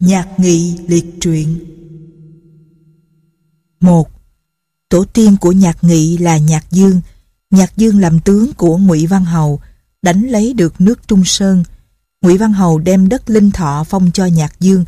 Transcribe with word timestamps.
Nhạc 0.00 0.28
nghị 0.38 0.78
liệt 0.88 1.04
truyện 1.20 1.58
một 3.80 4.14
Tổ 4.88 5.04
tiên 5.04 5.36
của 5.40 5.52
nhạc 5.52 5.84
nghị 5.84 6.18
là 6.18 6.38
nhạc 6.38 6.70
dương. 6.70 7.00
Nhạc 7.50 7.76
dương 7.76 8.00
làm 8.00 8.20
tướng 8.20 8.52
của 8.52 8.78
Ngụy 8.78 9.06
Văn 9.06 9.24
Hầu, 9.24 9.60
đánh 10.02 10.22
lấy 10.22 10.52
được 10.52 10.80
nước 10.80 11.08
Trung 11.08 11.24
Sơn. 11.24 11.64
Ngụy 12.22 12.38
Văn 12.38 12.52
Hầu 12.52 12.78
đem 12.78 13.08
đất 13.08 13.30
Linh 13.30 13.50
Thọ 13.50 13.84
phong 13.84 14.10
cho 14.10 14.26
nhạc 14.26 14.60
dương. 14.60 14.84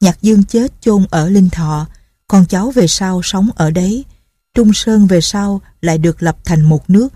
Nhạc 0.00 0.22
dương 0.22 0.44
chết 0.44 0.80
chôn 0.80 1.06
ở 1.10 1.28
Linh 1.28 1.50
Thọ, 1.50 1.86
con 2.28 2.46
cháu 2.46 2.70
về 2.70 2.86
sau 2.86 3.20
sống 3.22 3.50
ở 3.54 3.70
đấy. 3.70 4.04
Trung 4.54 4.72
Sơn 4.72 5.06
về 5.06 5.20
sau 5.20 5.60
lại 5.80 5.98
được 5.98 6.22
lập 6.22 6.36
thành 6.44 6.62
một 6.62 6.90
nước. 6.90 7.08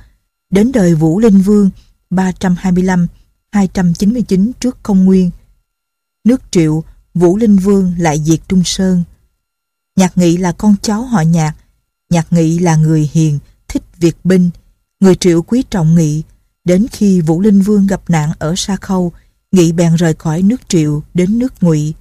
Đến 0.51 0.73
đời 0.73 0.95
Vũ 0.95 1.21
Linh 1.21 1.41
Vương 1.41 1.71
325-299 2.11 4.53
trước 4.61 4.83
công 4.83 5.05
nguyên. 5.05 5.31
Nước 6.25 6.43
Triệu 6.51 6.85
Vũ 7.15 7.37
Linh 7.37 7.57
Vương 7.57 7.95
lại 7.99 8.21
diệt 8.25 8.41
Trung 8.49 8.65
Sơn. 8.65 9.03
Nhạc 9.97 10.19
Nghị 10.19 10.37
là 10.37 10.53
con 10.53 10.75
cháu 10.83 11.03
họ 11.03 11.21
Nhạc. 11.21 11.55
Nhạc 12.11 12.33
Nghị 12.33 12.59
là 12.59 12.77
người 12.77 13.11
hiền, 13.13 13.39
thích 13.69 13.83
việc 13.99 14.17
binh. 14.25 14.51
Người 15.01 15.15
triệu 15.15 15.43
quý 15.43 15.65
trọng 15.71 15.95
Nghị. 15.95 16.23
Đến 16.65 16.87
khi 16.93 17.21
Vũ 17.21 17.41
Linh 17.41 17.61
Vương 17.61 17.87
gặp 17.87 18.11
nạn 18.11 18.33
ở 18.39 18.55
Sa 18.57 18.77
Khâu, 18.77 19.13
Nghị 19.53 19.73
bèn 19.73 19.95
rời 19.95 20.15
khỏi 20.15 20.43
nước 20.43 20.69
triệu 20.69 21.03
đến 21.15 21.39
nước 21.39 21.63
Ngụy. 21.63 21.95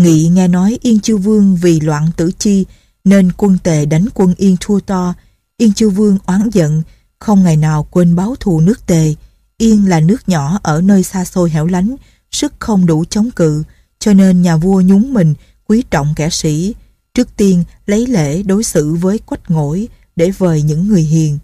Nghị 0.00 0.28
nghe 0.28 0.48
nói 0.48 0.78
Yên 0.82 1.00
Chiêu 1.00 1.18
Vương 1.18 1.56
vì 1.56 1.80
loạn 1.80 2.10
tử 2.16 2.30
chi 2.38 2.64
nên 3.04 3.32
quân 3.36 3.58
tề 3.62 3.86
đánh 3.86 4.06
quân 4.14 4.34
Yên 4.36 4.56
thua 4.60 4.80
to. 4.80 5.14
Yên 5.56 5.72
Chiêu 5.72 5.90
Vương 5.90 6.18
oán 6.26 6.50
giận, 6.50 6.82
không 7.18 7.42
ngày 7.42 7.56
nào 7.56 7.86
quên 7.90 8.16
báo 8.16 8.34
thù 8.40 8.60
nước 8.60 8.86
tề. 8.86 9.14
Yên 9.58 9.88
là 9.88 10.00
nước 10.00 10.28
nhỏ 10.28 10.58
ở 10.62 10.80
nơi 10.80 11.02
xa 11.02 11.24
xôi 11.24 11.50
hẻo 11.50 11.66
lánh, 11.66 11.96
sức 12.30 12.54
không 12.58 12.86
đủ 12.86 13.04
chống 13.10 13.30
cự, 13.30 13.62
cho 13.98 14.12
nên 14.12 14.42
nhà 14.42 14.56
vua 14.56 14.80
nhúng 14.80 15.14
mình 15.14 15.34
quý 15.68 15.84
trọng 15.90 16.12
kẻ 16.16 16.30
sĩ, 16.30 16.74
trước 17.14 17.36
tiên 17.36 17.64
lấy 17.86 18.06
lễ 18.06 18.42
đối 18.42 18.64
xử 18.64 18.94
với 18.94 19.18
quách 19.18 19.50
ngỗi 19.50 19.88
để 20.16 20.30
vời 20.30 20.62
những 20.62 20.88
người 20.88 21.02
hiền. 21.02 21.38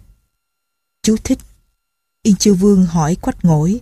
Chú 1.03 1.15
thích. 1.23 1.39
Yên 2.23 2.35
Chiêu 2.35 2.55
Vương 2.55 2.85
hỏi 2.85 3.15
quách 3.15 3.45
ngỗi 3.45 3.79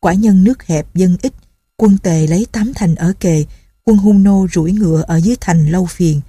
quả 0.00 0.14
nhân 0.14 0.44
nước 0.44 0.62
hẹp 0.62 0.94
dân 0.94 1.16
ít 1.22 1.32
quân 1.76 1.98
tề 1.98 2.26
lấy 2.26 2.46
tám 2.52 2.72
thành 2.74 2.94
ở 2.94 3.12
kề 3.20 3.44
quân 3.84 3.98
hung 3.98 4.22
nô 4.22 4.46
rủi 4.52 4.72
ngựa 4.72 5.04
ở 5.06 5.16
dưới 5.16 5.36
thành 5.40 5.66
lâu 5.70 5.86
phiền. 5.86 6.20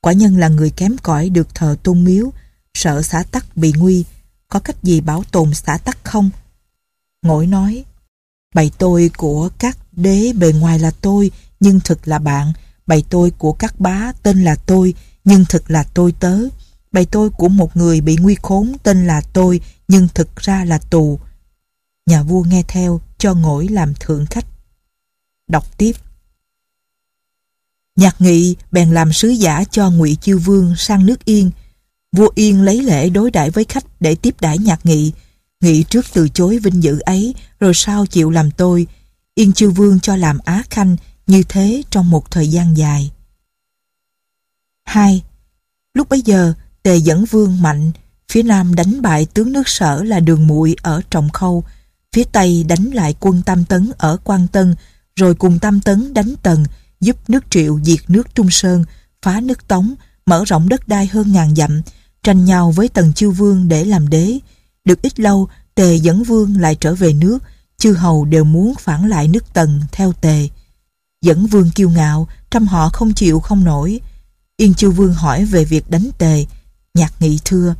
Quả 0.00 0.12
nhân 0.12 0.36
là 0.36 0.48
người 0.48 0.70
kém 0.70 0.96
cỏi 1.02 1.28
được 1.28 1.54
thờ 1.54 1.76
tôn 1.82 2.04
miếu 2.04 2.32
sợ 2.74 3.02
xã 3.02 3.22
tắc 3.22 3.56
bị 3.56 3.72
nguy 3.76 4.04
có 4.48 4.60
cách 4.60 4.82
gì 4.82 5.00
bảo 5.00 5.24
tồn 5.32 5.54
xã 5.54 5.78
tắc 5.78 6.04
không? 6.04 6.30
Ngỗi 7.22 7.46
nói 7.46 7.84
bày 8.54 8.70
tôi 8.78 9.10
của 9.16 9.48
các 9.58 9.78
đế 9.98 10.32
bề 10.32 10.52
ngoài 10.52 10.78
là 10.78 10.90
tôi 10.90 11.30
nhưng 11.60 11.80
thực 11.80 12.08
là 12.08 12.18
bạn. 12.18 12.52
Bày 12.86 13.04
tôi 13.10 13.30
của 13.30 13.52
các 13.52 13.80
bá 13.80 14.12
tên 14.22 14.44
là 14.44 14.54
tôi, 14.54 14.94
nhưng 15.24 15.44
thực 15.48 15.70
là 15.70 15.84
tôi 15.94 16.12
tớ. 16.20 16.38
Bày 16.92 17.06
tôi 17.06 17.30
của 17.30 17.48
một 17.48 17.76
người 17.76 18.00
bị 18.00 18.16
nguy 18.16 18.36
khốn 18.42 18.72
tên 18.82 19.06
là 19.06 19.20
tôi, 19.32 19.60
nhưng 19.88 20.08
thực 20.14 20.36
ra 20.36 20.64
là 20.64 20.78
tù. 20.78 21.18
Nhà 22.06 22.22
vua 22.22 22.42
nghe 22.42 22.62
theo, 22.68 23.00
cho 23.18 23.34
ngỗi 23.34 23.68
làm 23.68 23.94
thượng 24.00 24.26
khách. 24.26 24.46
Đọc 25.48 25.78
tiếp. 25.78 25.92
Nhạc 27.96 28.20
nghị 28.20 28.56
bèn 28.72 28.94
làm 28.94 29.12
sứ 29.12 29.28
giả 29.28 29.64
cho 29.64 29.90
ngụy 29.90 30.16
Chiêu 30.20 30.38
Vương 30.38 30.76
sang 30.76 31.06
nước 31.06 31.24
Yên. 31.24 31.50
Vua 32.12 32.28
Yên 32.34 32.62
lấy 32.62 32.82
lễ 32.82 33.10
đối 33.10 33.30
đãi 33.30 33.50
với 33.50 33.64
khách 33.64 33.84
để 34.00 34.14
tiếp 34.14 34.34
đãi 34.40 34.58
nhạc 34.58 34.86
nghị. 34.86 35.12
Nghị 35.60 35.82
trước 35.82 36.06
từ 36.12 36.28
chối 36.28 36.58
vinh 36.58 36.82
dự 36.82 36.98
ấy, 36.98 37.34
rồi 37.60 37.72
sau 37.74 38.06
chịu 38.06 38.30
làm 38.30 38.50
tôi. 38.50 38.86
Yên 39.38 39.52
Chư 39.52 39.70
Vương 39.70 40.00
cho 40.00 40.16
làm 40.16 40.38
Á 40.44 40.62
Khanh, 40.70 40.96
như 41.26 41.42
thế 41.48 41.82
trong 41.90 42.10
một 42.10 42.30
thời 42.30 42.48
gian 42.48 42.76
dài. 42.76 43.10
2. 44.84 45.22
Lúc 45.94 46.08
bấy 46.08 46.20
giờ, 46.20 46.52
Tề 46.82 46.96
dẫn 46.96 47.24
vương 47.24 47.62
mạnh, 47.62 47.90
phía 48.28 48.42
nam 48.42 48.74
đánh 48.74 49.02
bại 49.02 49.26
tướng 49.34 49.52
nước 49.52 49.68
sở 49.68 50.04
là 50.04 50.20
Đường 50.20 50.46
Muội 50.46 50.76
ở 50.82 51.00
Trọng 51.10 51.30
Khâu, 51.30 51.64
phía 52.12 52.24
tây 52.24 52.64
đánh 52.68 52.84
lại 52.84 53.14
quân 53.20 53.42
Tam 53.42 53.64
Tấn 53.64 53.90
ở 53.98 54.16
Quang 54.16 54.48
Tân, 54.48 54.74
rồi 55.16 55.34
cùng 55.34 55.58
Tam 55.58 55.80
Tấn 55.80 56.14
đánh 56.14 56.34
Tần, 56.42 56.64
giúp 57.00 57.16
nước 57.28 57.44
Triệu 57.50 57.80
diệt 57.82 58.00
nước 58.08 58.34
Trung 58.34 58.50
Sơn, 58.50 58.84
phá 59.22 59.40
nước 59.40 59.68
Tống, 59.68 59.94
mở 60.26 60.44
rộng 60.46 60.68
đất 60.68 60.88
đai 60.88 61.06
hơn 61.06 61.32
ngàn 61.32 61.54
dặm, 61.54 61.82
tranh 62.22 62.44
nhau 62.44 62.70
với 62.70 62.88
Tần 62.88 63.12
Chiêu 63.12 63.30
Vương 63.30 63.68
để 63.68 63.84
làm 63.84 64.08
đế. 64.08 64.38
Được 64.84 65.02
ít 65.02 65.20
lâu, 65.20 65.48
Tề 65.74 65.96
dẫn 65.96 66.22
vương 66.22 66.60
lại 66.60 66.74
trở 66.74 66.94
về 66.94 67.12
nước, 67.12 67.38
chư 67.78 67.92
hầu 67.92 68.24
đều 68.24 68.44
muốn 68.44 68.74
phản 68.80 69.08
lại 69.08 69.28
nước 69.28 69.52
Tần 69.52 69.80
theo 69.92 70.12
Tề. 70.12 70.48
Dẫn 71.22 71.46
vương 71.46 71.70
kiêu 71.70 71.90
ngạo, 71.90 72.28
trăm 72.50 72.66
họ 72.66 72.88
không 72.88 73.14
chịu 73.14 73.40
không 73.40 73.64
nổi. 73.64 74.00
Yên 74.56 74.74
chư 74.74 74.90
Vương 74.90 75.14
hỏi 75.14 75.44
về 75.44 75.64
việc 75.64 75.90
đánh 75.90 76.10
tề. 76.18 76.46
Nhạc 76.94 77.12
nghị 77.20 77.38
thưa, 77.44 77.74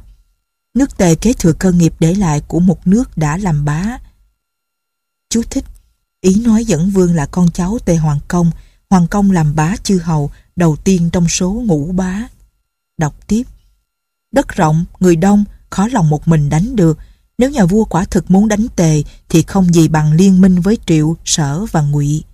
nước 0.75 0.97
tề 0.97 1.15
kế 1.15 1.33
thừa 1.33 1.53
cơ 1.53 1.73
nghiệp 1.73 1.95
để 2.01 2.15
lại 2.15 2.41
của 2.41 2.61
một 2.61 2.87
nước 2.87 3.19
đã 3.19 3.37
làm 3.37 3.65
bá. 3.65 3.99
Chú 5.31 5.43
thích, 5.51 5.65
ý 6.21 6.41
nói 6.41 6.65
dẫn 6.65 6.91
vương 6.91 7.15
là 7.15 7.27
con 7.27 7.51
cháu 7.51 7.79
tề 7.85 7.97
Hoàng 7.97 8.21
Công, 8.29 8.51
Hoàng 8.91 9.09
Công 9.09 9.31
làm 9.31 9.55
bá 9.55 9.77
chư 9.77 9.99
hầu, 9.99 10.31
đầu 10.57 10.77
tiên 10.77 11.11
trong 11.13 11.29
số 11.29 11.51
ngũ 11.51 11.93
bá. 11.93 12.29
Đọc 12.99 13.15
tiếp, 13.27 13.43
đất 14.33 14.49
rộng, 14.49 14.85
người 15.01 15.17
đông, 15.17 15.45
khó 15.71 15.89
lòng 15.93 16.11
một 16.11 16.29
mình 16.29 16.49
đánh 16.49 16.77
được, 16.77 16.99
nếu 17.39 17.51
nhà 17.51 17.65
vua 17.65 17.85
quả 17.85 18.05
thực 18.05 18.31
muốn 18.31 18.49
đánh 18.49 18.67
tề 18.77 19.03
thì 19.29 19.43
không 19.43 19.75
gì 19.75 19.89
bằng 19.89 20.13
liên 20.13 20.41
minh 20.41 20.61
với 20.61 20.79
triệu, 20.87 21.17
sở 21.25 21.65
và 21.73 21.81
ngụy. 21.81 22.25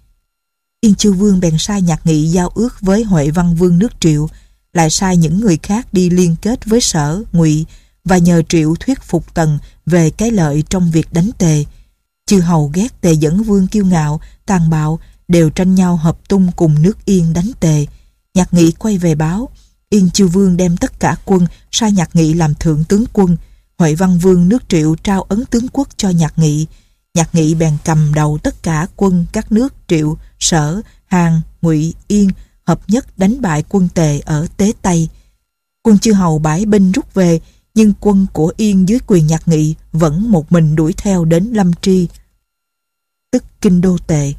Yên 0.80 0.94
Chư 0.94 1.12
Vương 1.12 1.40
bèn 1.40 1.58
sai 1.58 1.82
nhạc 1.82 2.06
nghị 2.06 2.28
giao 2.28 2.48
ước 2.48 2.80
với 2.80 3.02
Huệ 3.02 3.30
Văn 3.30 3.54
Vương 3.54 3.78
nước 3.78 3.92
Triệu, 4.00 4.28
lại 4.72 4.90
sai 4.90 5.16
những 5.16 5.40
người 5.40 5.58
khác 5.62 5.92
đi 5.92 6.10
liên 6.10 6.36
kết 6.42 6.64
với 6.64 6.80
sở, 6.80 7.22
ngụy 7.32 7.66
và 8.04 8.18
nhờ 8.18 8.42
Triệu 8.48 8.74
thuyết 8.80 9.02
phục 9.02 9.34
Tần 9.34 9.58
về 9.86 10.10
cái 10.10 10.30
lợi 10.30 10.64
trong 10.70 10.90
việc 10.90 11.12
đánh 11.12 11.30
tề. 11.38 11.64
Chư 12.26 12.40
hầu 12.40 12.70
ghét 12.74 13.00
tề 13.00 13.12
dẫn 13.12 13.42
vương 13.42 13.66
kiêu 13.66 13.84
ngạo, 13.84 14.20
tàn 14.46 14.70
bạo, 14.70 14.98
đều 15.28 15.50
tranh 15.50 15.74
nhau 15.74 15.96
hợp 15.96 16.28
tung 16.28 16.50
cùng 16.56 16.82
nước 16.82 17.04
Yên 17.04 17.32
đánh 17.32 17.50
tề. 17.60 17.86
Nhạc 18.34 18.54
nghị 18.54 18.72
quay 18.72 18.98
về 18.98 19.14
báo, 19.14 19.48
Yên 19.90 20.10
Chư 20.10 20.26
Vương 20.26 20.56
đem 20.56 20.76
tất 20.76 21.00
cả 21.00 21.16
quân 21.24 21.46
sai 21.70 21.92
Nhạc 21.92 22.16
Nghị 22.16 22.34
làm 22.34 22.54
thượng 22.54 22.84
tướng 22.84 23.04
quân. 23.12 23.36
Huệ 23.78 23.94
Văn 23.94 24.18
Vương 24.18 24.48
nước 24.48 24.68
Triệu 24.68 24.94
trao 24.94 25.22
ấn 25.22 25.44
tướng 25.46 25.68
quốc 25.72 25.88
cho 25.96 26.10
Nhạc 26.10 26.38
Nghị. 26.38 26.66
Nhạc 27.14 27.34
Nghị 27.34 27.54
bèn 27.54 27.76
cầm 27.84 28.14
đầu 28.14 28.38
tất 28.42 28.62
cả 28.62 28.86
quân 28.96 29.26
các 29.32 29.52
nước 29.52 29.74
Triệu, 29.88 30.18
Sở, 30.38 30.80
Hàn, 31.06 31.40
Ngụy, 31.62 31.94
Yên 32.08 32.30
hợp 32.64 32.80
nhất 32.88 33.18
đánh 33.18 33.40
bại 33.40 33.64
quân 33.68 33.88
Tề 33.94 34.20
ở 34.20 34.46
Tế 34.56 34.72
Tây. 34.82 35.08
Quân 35.82 35.98
chư 35.98 36.12
hầu 36.12 36.38
bãi 36.38 36.66
binh 36.66 36.92
rút 36.92 37.14
về, 37.14 37.40
nhưng 37.74 37.92
quân 38.00 38.26
của 38.32 38.52
Yên 38.56 38.88
dưới 38.88 38.98
quyền 39.06 39.26
Nhạc 39.26 39.48
Nghị 39.48 39.74
vẫn 39.92 40.30
một 40.30 40.52
mình 40.52 40.76
đuổi 40.76 40.92
theo 40.92 41.24
đến 41.24 41.44
Lâm 41.44 41.72
Tri, 41.82 42.08
tức 43.30 43.44
Kinh 43.60 43.80
Đô 43.80 43.98
Tề. 43.98 44.32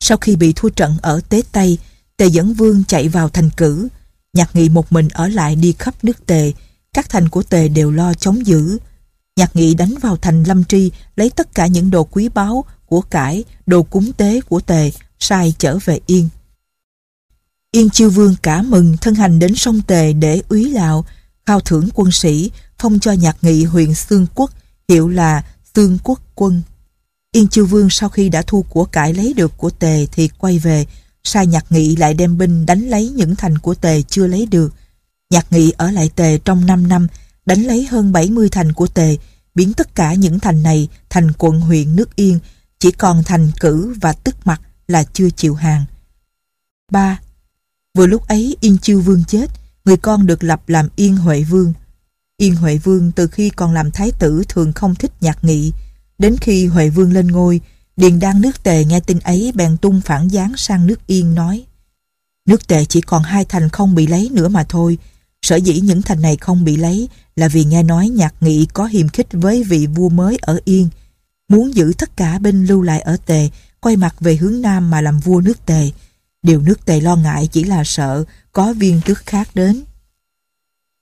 Sau 0.00 0.18
khi 0.18 0.36
bị 0.36 0.52
thua 0.56 0.68
trận 0.68 0.96
ở 1.02 1.20
Tế 1.28 1.42
Tây, 1.52 1.78
Tề 2.16 2.26
dẫn 2.26 2.54
vương 2.54 2.84
chạy 2.84 3.08
vào 3.08 3.28
thành 3.28 3.50
cử. 3.56 3.88
Nhạc 4.32 4.56
Nghị 4.56 4.68
một 4.68 4.92
mình 4.92 5.08
ở 5.08 5.28
lại 5.28 5.56
đi 5.56 5.74
khắp 5.78 6.04
nước 6.04 6.26
Tề, 6.26 6.52
các 6.96 7.10
thành 7.10 7.28
của 7.28 7.42
Tề 7.42 7.68
đều 7.68 7.90
lo 7.90 8.14
chống 8.14 8.46
giữ. 8.46 8.78
Nhạc 9.36 9.56
Nghị 9.56 9.74
đánh 9.74 9.94
vào 10.02 10.16
thành 10.16 10.44
Lâm 10.44 10.64
Tri, 10.64 10.90
lấy 11.16 11.30
tất 11.30 11.54
cả 11.54 11.66
những 11.66 11.90
đồ 11.90 12.04
quý 12.04 12.28
báu, 12.28 12.64
của 12.86 13.00
cải, 13.00 13.44
đồ 13.66 13.82
cúng 13.82 14.12
tế 14.12 14.40
của 14.40 14.60
tề, 14.60 14.90
sai 15.18 15.54
trở 15.58 15.78
về 15.84 16.00
Yên. 16.06 16.28
Yên 17.70 17.90
Chiêu 17.90 18.10
Vương 18.10 18.34
cả 18.42 18.62
mừng 18.62 18.96
thân 19.00 19.14
hành 19.14 19.38
đến 19.38 19.54
sông 19.54 19.80
Tề 19.86 20.12
để 20.12 20.42
úy 20.48 20.70
lạo, 20.70 21.04
khao 21.46 21.60
thưởng 21.60 21.88
quân 21.94 22.10
sĩ, 22.10 22.50
phong 22.78 22.98
cho 22.98 23.12
nhạc 23.12 23.36
nghị 23.42 23.64
huyện 23.64 23.94
Sương 23.94 24.26
Quốc, 24.34 24.50
hiệu 24.88 25.08
là 25.08 25.44
Sương 25.74 25.98
Quốc 26.04 26.20
Quân. 26.34 26.62
Yên 27.32 27.48
Chiêu 27.48 27.66
Vương 27.66 27.90
sau 27.90 28.08
khi 28.08 28.28
đã 28.28 28.42
thu 28.42 28.62
của 28.62 28.84
cải 28.84 29.14
lấy 29.14 29.34
được 29.34 29.52
của 29.56 29.70
Tề 29.70 30.06
thì 30.12 30.28
quay 30.28 30.58
về, 30.58 30.86
sai 31.24 31.46
nhạc 31.46 31.72
nghị 31.72 31.96
lại 31.96 32.14
đem 32.14 32.38
binh 32.38 32.66
đánh 32.66 32.88
lấy 32.88 33.08
những 33.08 33.36
thành 33.36 33.58
của 33.58 33.74
Tề 33.74 34.02
chưa 34.02 34.26
lấy 34.26 34.46
được. 34.46 34.72
Nhạc 35.30 35.52
nghị 35.52 35.72
ở 35.76 35.90
lại 35.90 36.10
Tề 36.16 36.38
trong 36.38 36.66
5 36.66 36.88
năm, 36.88 37.06
đánh 37.46 37.62
lấy 37.62 37.86
hơn 37.86 38.12
70 38.12 38.48
thành 38.48 38.72
của 38.72 38.86
Tề, 38.86 39.16
biến 39.54 39.72
tất 39.72 39.94
cả 39.94 40.14
những 40.14 40.40
thành 40.40 40.62
này 40.62 40.88
thành 41.10 41.32
quận 41.32 41.60
huyện 41.60 41.96
nước 41.96 42.16
Yên, 42.16 42.38
chỉ 42.78 42.90
còn 42.90 43.22
thành 43.22 43.50
cử 43.60 43.94
và 44.00 44.12
tức 44.12 44.36
mặt 44.44 44.60
là 44.88 45.04
chưa 45.12 45.30
chịu 45.30 45.54
hàng. 45.54 45.84
3. 46.92 47.20
Vừa 47.94 48.06
lúc 48.06 48.28
ấy 48.28 48.56
Yên 48.60 48.78
Chiêu 48.78 49.00
Vương 49.00 49.24
chết, 49.24 49.50
người 49.84 49.96
con 49.96 50.26
được 50.26 50.44
lập 50.44 50.68
làm 50.68 50.88
Yên 50.96 51.16
Huệ 51.16 51.42
Vương. 51.42 51.72
Yên 52.36 52.56
Huệ 52.56 52.78
Vương 52.78 53.12
từ 53.12 53.26
khi 53.26 53.50
còn 53.50 53.74
làm 53.74 53.90
thái 53.90 54.12
tử 54.18 54.42
thường 54.48 54.72
không 54.72 54.94
thích 54.94 55.12
nhạc 55.20 55.44
nghị. 55.44 55.72
Đến 56.18 56.36
khi 56.40 56.66
Huệ 56.66 56.88
Vương 56.88 57.12
lên 57.12 57.26
ngôi, 57.26 57.60
Điền 57.96 58.18
Đan 58.18 58.40
nước 58.40 58.62
Tề 58.62 58.84
nghe 58.84 59.00
tin 59.00 59.18
ấy 59.18 59.52
bèn 59.54 59.76
tung 59.76 60.00
phản 60.00 60.28
gián 60.28 60.52
sang 60.56 60.86
nước 60.86 61.06
Yên 61.06 61.34
nói 61.34 61.64
Nước 62.46 62.66
Tề 62.66 62.84
chỉ 62.84 63.00
còn 63.00 63.22
hai 63.22 63.44
thành 63.44 63.68
không 63.68 63.94
bị 63.94 64.06
lấy 64.06 64.28
nữa 64.32 64.48
mà 64.48 64.64
thôi. 64.68 64.98
Sở 65.46 65.56
dĩ 65.56 65.80
những 65.80 66.02
thành 66.02 66.22
này 66.22 66.36
không 66.36 66.64
bị 66.64 66.76
lấy 66.76 67.08
là 67.36 67.48
vì 67.48 67.64
nghe 67.64 67.82
nói 67.82 68.08
nhạc 68.08 68.34
nghị 68.40 68.66
có 68.66 68.84
hiềm 68.84 69.08
khích 69.08 69.26
với 69.32 69.64
vị 69.64 69.86
vua 69.86 70.08
mới 70.08 70.38
ở 70.40 70.60
Yên 70.64 70.88
muốn 71.48 71.74
giữ 71.74 71.92
tất 71.98 72.16
cả 72.16 72.38
binh 72.38 72.66
lưu 72.66 72.82
lại 72.82 73.00
ở 73.00 73.16
Tề, 73.26 73.48
quay 73.80 73.96
mặt 73.96 74.14
về 74.20 74.36
hướng 74.36 74.60
Nam 74.60 74.90
mà 74.90 75.00
làm 75.00 75.20
vua 75.20 75.40
nước 75.40 75.66
Tề. 75.66 75.90
Điều 76.42 76.60
nước 76.60 76.84
tề 76.84 77.00
lo 77.00 77.16
ngại 77.16 77.48
chỉ 77.52 77.64
là 77.64 77.84
sợ 77.84 78.24
có 78.52 78.72
viên 78.72 79.00
tước 79.04 79.26
khác 79.26 79.48
đến. 79.54 79.82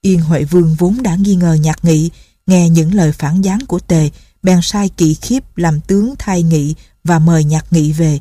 Yên 0.00 0.20
Huệ 0.20 0.44
Vương 0.44 0.74
vốn 0.74 1.02
đã 1.02 1.16
nghi 1.16 1.34
ngờ 1.34 1.54
nhạc 1.54 1.84
nghị, 1.84 2.10
nghe 2.46 2.68
những 2.68 2.94
lời 2.94 3.12
phản 3.12 3.42
gián 3.42 3.66
của 3.66 3.78
tề, 3.78 4.10
bèn 4.42 4.58
sai 4.62 4.88
kỵ 4.88 5.14
khiếp 5.14 5.56
làm 5.56 5.80
tướng 5.80 6.14
thay 6.18 6.42
nghị 6.42 6.74
và 7.04 7.18
mời 7.18 7.44
nhạc 7.44 7.72
nghị 7.72 7.92
về. 7.92 8.18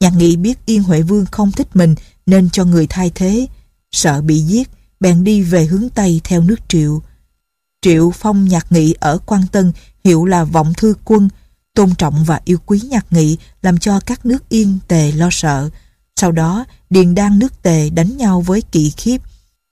Nhạc 0.00 0.12
nghị 0.16 0.36
biết 0.36 0.66
Yên 0.66 0.82
Huệ 0.82 1.02
Vương 1.02 1.26
không 1.26 1.52
thích 1.52 1.76
mình 1.76 1.94
nên 2.26 2.50
cho 2.50 2.64
người 2.64 2.86
thay 2.86 3.10
thế. 3.14 3.46
Sợ 3.92 4.22
bị 4.22 4.40
giết, 4.40 4.68
bèn 5.00 5.24
đi 5.24 5.42
về 5.42 5.64
hướng 5.64 5.88
Tây 5.88 6.20
theo 6.24 6.40
nước 6.42 6.68
Triệu. 6.68 7.02
Triệu 7.82 8.10
phong 8.10 8.44
nhạc 8.44 8.72
nghị 8.72 8.94
ở 9.00 9.18
Quan 9.26 9.42
Tân 9.52 9.72
hiệu 10.04 10.24
là 10.24 10.44
vọng 10.44 10.72
thư 10.76 10.94
quân, 11.04 11.28
tôn 11.74 11.94
trọng 11.94 12.24
và 12.24 12.40
yêu 12.44 12.58
quý 12.66 12.80
nhạc 12.80 13.06
nghị 13.10 13.36
làm 13.62 13.78
cho 13.78 14.00
các 14.00 14.26
nước 14.26 14.48
yên 14.48 14.78
tề 14.88 15.12
lo 15.12 15.28
sợ. 15.30 15.70
Sau 16.16 16.32
đó, 16.32 16.64
Điền 16.90 17.14
Đan 17.14 17.38
nước 17.38 17.62
tề 17.62 17.90
đánh 17.90 18.16
nhau 18.16 18.40
với 18.40 18.62
kỵ 18.62 18.90
khiếp. 18.90 19.18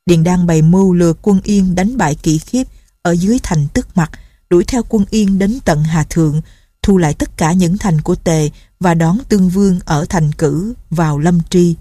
Điền 0.07 0.25
Đan 0.25 0.47
bày 0.47 0.63
mưu 0.63 0.93
lừa 0.93 1.13
quân 1.23 1.41
yên 1.45 1.75
đánh 1.75 1.97
bại 1.97 2.15
kỵ 2.15 2.39
khiếp 2.39 2.65
ở 3.03 3.13
dưới 3.13 3.39
thành 3.43 3.69
tức 3.75 3.89
mặt, 3.95 4.11
đuổi 4.51 4.65
theo 4.65 4.83
quân 4.89 5.05
yên 5.11 5.39
đến 5.39 5.59
tận 5.65 5.83
Hà 5.85 6.05
Thượng, 6.05 6.41
thu 6.83 6.99
lại 6.99 7.15
tất 7.15 7.37
cả 7.37 7.53
những 7.53 7.79
thành 7.79 8.01
của 8.01 8.15
tề 8.15 8.51
và 8.81 8.95
đón 8.95 9.19
tương 9.29 9.49
vương 9.49 9.81
ở 9.85 10.05
thành 10.09 10.33
cử 10.33 10.75
vào 10.91 11.19
lâm 11.19 11.39
tri. 11.51 11.75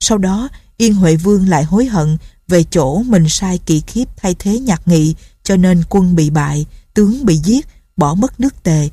Sau 0.00 0.18
đó, 0.18 0.48
Yên 0.76 0.94
Huệ 0.94 1.16
Vương 1.16 1.48
lại 1.48 1.64
hối 1.64 1.86
hận 1.86 2.16
về 2.48 2.64
chỗ 2.70 3.02
mình 3.02 3.28
sai 3.28 3.58
kỳ 3.66 3.80
khiếp 3.80 4.04
thay 4.16 4.34
thế 4.38 4.58
nhạc 4.58 4.88
nghị 4.88 5.14
cho 5.42 5.56
nên 5.56 5.82
quân 5.88 6.16
bị 6.16 6.30
bại, 6.30 6.66
tướng 6.94 7.24
bị 7.26 7.36
giết, 7.36 7.66
bỏ 7.96 8.14
mất 8.14 8.40
nước 8.40 8.62
tề. 8.62 8.88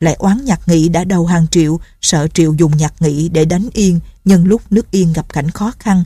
Lại 0.00 0.14
oán 0.14 0.44
nhạc 0.44 0.68
nghị 0.68 0.88
đã 0.88 1.04
đầu 1.04 1.26
hàng 1.26 1.46
triệu, 1.50 1.80
sợ 2.00 2.28
triệu 2.34 2.54
dùng 2.54 2.76
nhạc 2.76 3.02
nghị 3.02 3.28
để 3.28 3.44
đánh 3.44 3.68
yên 3.72 4.00
nhân 4.24 4.44
lúc 4.44 4.62
nước 4.70 4.90
yên 4.90 5.12
gặp 5.12 5.32
cảnh 5.32 5.50
khó 5.50 5.72
khăn. 5.78 6.04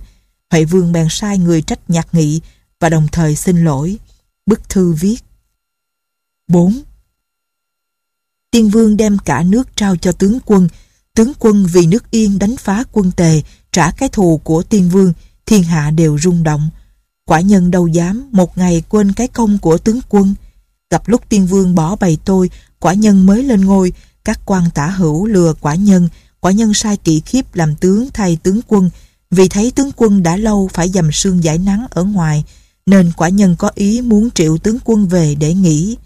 Huệ 0.50 0.64
Vương 0.64 0.92
bèn 0.92 1.06
sai 1.10 1.38
người 1.38 1.62
trách 1.62 1.90
nhạc 1.90 2.14
nghị 2.14 2.40
và 2.80 2.88
đồng 2.88 3.08
thời 3.12 3.36
xin 3.36 3.64
lỗi. 3.64 3.98
Bức 4.46 4.68
thư 4.68 4.92
viết 4.92 5.24
4. 6.48 6.80
Tiên 8.50 8.70
Vương 8.70 8.96
đem 8.96 9.18
cả 9.18 9.42
nước 9.42 9.76
trao 9.76 9.96
cho 9.96 10.12
tướng 10.12 10.38
quân. 10.46 10.68
Tướng 11.14 11.32
quân 11.38 11.66
vì 11.72 11.86
nước 11.86 12.10
yên 12.10 12.38
đánh 12.38 12.56
phá 12.56 12.84
quân 12.92 13.12
tề, 13.12 13.42
trả 13.72 13.90
cái 13.90 14.08
thù 14.08 14.40
của 14.44 14.62
Tiên 14.62 14.88
Vương, 14.88 15.12
thiên 15.46 15.62
hạ 15.62 15.90
đều 15.90 16.18
rung 16.18 16.42
động. 16.42 16.70
Quả 17.30 17.40
nhân 17.40 17.70
đâu 17.70 17.86
dám 17.86 18.28
một 18.32 18.58
ngày 18.58 18.82
quên 18.88 19.12
cái 19.12 19.28
công 19.28 19.58
của 19.58 19.78
tướng 19.78 20.00
quân. 20.08 20.34
Gặp 20.90 21.08
lúc 21.08 21.28
tiên 21.28 21.46
vương 21.46 21.74
bỏ 21.74 21.96
bày 21.96 22.18
tôi, 22.24 22.50
quả 22.78 22.94
nhân 22.94 23.26
mới 23.26 23.42
lên 23.42 23.64
ngôi, 23.64 23.92
các 24.24 24.40
quan 24.44 24.64
tả 24.74 24.86
hữu 24.86 25.26
lừa 25.26 25.54
quả 25.60 25.74
nhân, 25.74 26.08
quả 26.40 26.52
nhân 26.52 26.74
sai 26.74 26.96
kỵ 26.96 27.20
khiếp 27.20 27.54
làm 27.54 27.74
tướng 27.74 28.08
thay 28.14 28.38
tướng 28.42 28.60
quân, 28.68 28.90
vì 29.30 29.48
thấy 29.48 29.70
tướng 29.70 29.90
quân 29.96 30.22
đã 30.22 30.36
lâu 30.36 30.70
phải 30.72 30.88
dầm 30.88 31.12
sương 31.12 31.44
giải 31.44 31.58
nắng 31.58 31.86
ở 31.90 32.04
ngoài, 32.04 32.44
nên 32.86 33.12
quả 33.16 33.28
nhân 33.28 33.56
có 33.58 33.70
ý 33.74 34.00
muốn 34.00 34.30
triệu 34.30 34.58
tướng 34.58 34.78
quân 34.84 35.06
về 35.08 35.34
để 35.34 35.54
nghỉ. 35.54 35.96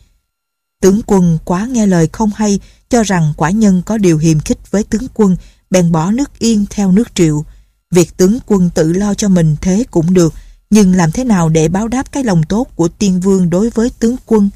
Tướng 0.83 1.01
quân 1.07 1.39
quá 1.45 1.67
nghe 1.67 1.87
lời 1.87 2.09
không 2.13 2.31
hay, 2.37 2.61
cho 2.91 3.03
rằng 3.03 3.33
quả 3.37 3.51
nhân 3.51 3.83
có 3.87 3.99
điều 3.99 4.19
hiềm 4.19 4.41
khích 4.41 4.71
với 4.71 4.85
tướng 4.85 5.07
quân, 5.15 5.37
bèn 5.71 5.93
bỏ 5.93 6.11
nước 6.11 6.39
yên 6.39 6.65
theo 6.71 6.93
nước 6.93 7.15
triệu. 7.15 7.45
Việc 7.91 8.17
tướng 8.17 8.39
quân 8.47 8.71
tự 8.75 8.93
lo 8.93 9.15
cho 9.15 9.29
mình 9.29 9.57
thế 9.61 9.85
cũng 9.91 10.15
được, 10.15 10.35
nhưng 10.71 10.95
làm 10.95 11.13
thế 11.13 11.25
nào 11.25 11.49
để 11.49 11.69
báo 11.69 11.89
đáp 11.89 12.13
cái 12.13 12.25
lòng 12.25 12.43
tốt 12.43 12.67
của 12.77 12.89
tiên 12.89 13.21
vương 13.21 13.51
đối 13.51 13.71
với 13.71 13.91
tướng 13.99 14.17
quân? 14.27 14.51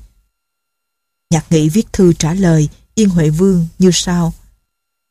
Nhạc 1.31 1.53
nghị 1.53 1.69
viết 1.69 1.93
thư 1.93 2.13
trả 2.13 2.35
lời 2.35 2.69
Yên 2.95 3.09
Huệ 3.09 3.31
Vương 3.31 3.67
như 3.79 3.91
sau. 3.93 4.33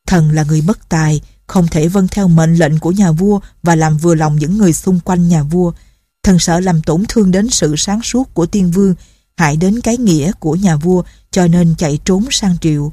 Thần 0.08 0.32
là 0.32 0.44
người 0.44 0.62
bất 0.62 0.90
tài, 0.90 1.22
không 1.48 1.68
thể 1.68 1.88
vâng 1.88 2.08
theo 2.08 2.28
mệnh 2.28 2.56
lệnh 2.56 2.80
của 2.80 2.92
nhà 2.92 3.12
vua 3.12 3.40
và 3.64 3.76
làm 3.76 3.98
vừa 3.98 4.16
lòng 4.16 4.36
những 4.36 4.58
người 4.58 4.74
xung 4.74 5.00
quanh 5.00 5.28
nhà 5.28 5.44
vua. 5.44 5.72
Thần 6.24 6.40
sợ 6.40 6.60
làm 6.60 6.82
tổn 6.82 7.04
thương 7.10 7.32
đến 7.32 7.50
sự 7.50 7.76
sáng 7.78 8.02
suốt 8.02 8.34
của 8.34 8.46
tiên 8.46 8.72
vương, 8.72 8.96
hại 9.38 9.58
đến 9.58 9.82
cái 9.82 9.98
nghĩa 9.98 10.32
của 10.40 10.56
nhà 10.56 10.76
vua 10.76 11.04
cho 11.32 11.48
nên 11.48 11.76
chạy 11.78 12.00
trốn 12.06 12.26
sang 12.32 12.58
triệu. 12.62 12.92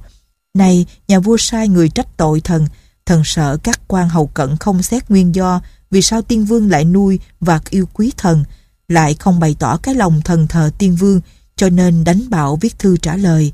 Này, 0.54 0.86
nhà 1.08 1.20
vua 1.20 1.36
sai 1.36 1.68
người 1.68 1.88
trách 1.88 2.16
tội 2.16 2.40
thần, 2.40 2.66
thần 3.06 3.22
sợ 3.24 3.56
các 3.62 3.80
quan 3.88 4.08
hầu 4.08 4.26
cận 4.26 4.56
không 4.56 4.82
xét 4.82 5.10
nguyên 5.10 5.34
do 5.34 5.60
vì 5.90 6.02
sao 6.02 6.22
tiên 6.22 6.44
vương 6.44 6.70
lại 6.70 6.84
nuôi 6.84 7.18
và 7.40 7.60
yêu 7.70 7.88
quý 7.92 8.12
thần, 8.16 8.44
lại 8.88 9.14
không 9.14 9.40
bày 9.40 9.56
tỏ 9.58 9.76
cái 9.76 9.94
lòng 9.94 10.20
thần 10.24 10.46
thờ 10.48 10.70
tiên 10.78 10.96
vương, 10.96 11.20
cho 11.56 11.68
nên 11.68 12.04
đánh 12.04 12.30
bạo 12.30 12.56
viết 12.56 12.78
thư 12.78 12.96
trả 12.96 13.16
lời. 13.16 13.52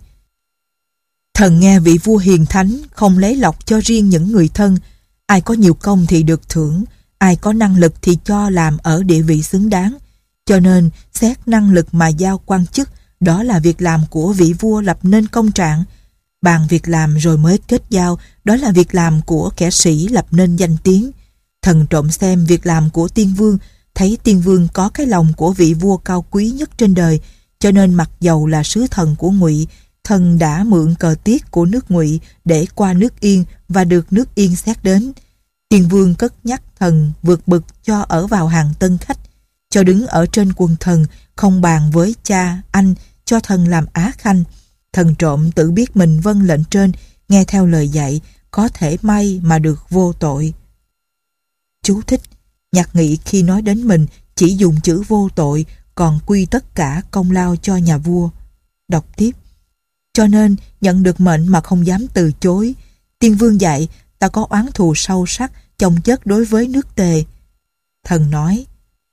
Thần 1.34 1.60
nghe 1.60 1.80
vị 1.80 1.98
vua 2.04 2.16
hiền 2.16 2.46
thánh 2.46 2.76
không 2.92 3.18
lấy 3.18 3.36
lọc 3.36 3.66
cho 3.66 3.80
riêng 3.84 4.08
những 4.08 4.32
người 4.32 4.48
thân, 4.48 4.76
ai 5.26 5.40
có 5.40 5.54
nhiều 5.54 5.74
công 5.74 6.06
thì 6.06 6.22
được 6.22 6.48
thưởng, 6.48 6.84
ai 7.18 7.36
có 7.36 7.52
năng 7.52 7.76
lực 7.76 7.94
thì 8.02 8.18
cho 8.24 8.50
làm 8.50 8.78
ở 8.82 9.02
địa 9.02 9.22
vị 9.22 9.42
xứng 9.42 9.70
đáng. 9.70 9.96
Cho 10.46 10.60
nên, 10.60 10.90
xét 11.12 11.48
năng 11.48 11.72
lực 11.72 11.94
mà 11.94 12.08
giao 12.08 12.40
quan 12.46 12.66
chức, 12.66 12.88
đó 13.20 13.42
là 13.42 13.58
việc 13.58 13.82
làm 13.82 14.00
của 14.10 14.32
vị 14.32 14.52
vua 14.52 14.80
lập 14.80 14.98
nên 15.02 15.26
công 15.26 15.52
trạng. 15.52 15.84
Bàn 16.42 16.66
việc 16.68 16.88
làm 16.88 17.16
rồi 17.16 17.38
mới 17.38 17.58
kết 17.68 17.82
giao, 17.90 18.18
đó 18.44 18.56
là 18.56 18.72
việc 18.72 18.94
làm 18.94 19.20
của 19.22 19.50
kẻ 19.56 19.70
sĩ 19.70 20.08
lập 20.08 20.26
nên 20.30 20.56
danh 20.56 20.76
tiếng. 20.82 21.10
Thần 21.62 21.86
trộm 21.90 22.10
xem 22.10 22.44
việc 22.44 22.66
làm 22.66 22.90
của 22.90 23.08
tiên 23.08 23.34
vương, 23.36 23.58
thấy 23.94 24.18
tiên 24.24 24.40
vương 24.40 24.68
có 24.72 24.88
cái 24.88 25.06
lòng 25.06 25.32
của 25.36 25.52
vị 25.52 25.74
vua 25.74 25.96
cao 25.96 26.24
quý 26.30 26.50
nhất 26.50 26.70
trên 26.76 26.94
đời, 26.94 27.20
cho 27.58 27.70
nên 27.70 27.94
mặc 27.94 28.10
dầu 28.20 28.46
là 28.46 28.62
sứ 28.62 28.86
thần 28.86 29.16
của 29.18 29.30
ngụy 29.30 29.66
thần 30.04 30.38
đã 30.38 30.64
mượn 30.64 30.94
cờ 30.94 31.14
tiết 31.24 31.50
của 31.50 31.64
nước 31.64 31.90
ngụy 31.90 32.20
để 32.44 32.66
qua 32.74 32.92
nước 32.92 33.20
yên 33.20 33.44
và 33.68 33.84
được 33.84 34.12
nước 34.12 34.34
yên 34.34 34.56
xét 34.56 34.82
đến. 34.82 35.12
Tiên 35.68 35.88
vương 35.88 36.14
cất 36.14 36.34
nhắc 36.44 36.62
thần 36.78 37.12
vượt 37.22 37.48
bực 37.48 37.64
cho 37.82 38.00
ở 38.00 38.26
vào 38.26 38.46
hàng 38.46 38.72
tân 38.78 38.98
khách, 38.98 39.18
cho 39.70 39.82
đứng 39.82 40.06
ở 40.06 40.26
trên 40.26 40.52
quần 40.52 40.76
thần, 40.80 41.06
không 41.36 41.60
bàn 41.60 41.90
với 41.90 42.14
cha, 42.22 42.62
anh, 42.70 42.94
cho 43.24 43.40
thần 43.40 43.68
làm 43.68 43.86
á 43.92 44.12
khanh. 44.18 44.44
Thần 44.92 45.14
trộm 45.14 45.50
tự 45.50 45.70
biết 45.70 45.96
mình 45.96 46.20
vâng 46.20 46.42
lệnh 46.42 46.64
trên, 46.64 46.92
nghe 47.28 47.44
theo 47.44 47.66
lời 47.66 47.88
dạy, 47.88 48.20
có 48.50 48.68
thể 48.68 48.96
may 49.02 49.40
mà 49.42 49.58
được 49.58 49.90
vô 49.90 50.12
tội. 50.12 50.54
Chú 51.82 52.02
thích, 52.06 52.20
nhạc 52.72 52.96
nghị 52.96 53.16
khi 53.16 53.42
nói 53.42 53.62
đến 53.62 53.88
mình 53.88 54.06
chỉ 54.34 54.54
dùng 54.56 54.80
chữ 54.82 55.02
vô 55.08 55.28
tội, 55.34 55.66
còn 55.94 56.18
quy 56.26 56.46
tất 56.46 56.74
cả 56.74 57.02
công 57.10 57.30
lao 57.30 57.56
cho 57.56 57.76
nhà 57.76 57.98
vua. 57.98 58.30
Đọc 58.88 59.06
tiếp. 59.16 59.30
Cho 60.12 60.26
nên, 60.26 60.56
nhận 60.80 61.02
được 61.02 61.20
mệnh 61.20 61.48
mà 61.48 61.60
không 61.60 61.86
dám 61.86 62.06
từ 62.14 62.32
chối. 62.40 62.74
Tiên 63.18 63.34
vương 63.34 63.60
dạy, 63.60 63.88
ta 64.18 64.28
có 64.28 64.46
oán 64.50 64.66
thù 64.74 64.94
sâu 64.96 65.26
sắc, 65.26 65.52
chồng 65.78 66.00
chất 66.04 66.26
đối 66.26 66.44
với 66.44 66.68
nước 66.68 66.94
tề. 66.94 67.24
Thần 68.04 68.30
nói, 68.30 68.66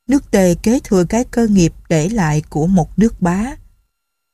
nước 0.08 0.32
tề 0.32 0.56
kế 0.56 0.80
thừa 0.84 1.04
cái 1.04 1.24
cơ 1.24 1.48
nghiệp 1.48 1.74
để 1.90 2.10
lại 2.10 2.42
của 2.50 2.68
một 2.68 3.00
nước 3.00 3.22
bá. 3.22 3.46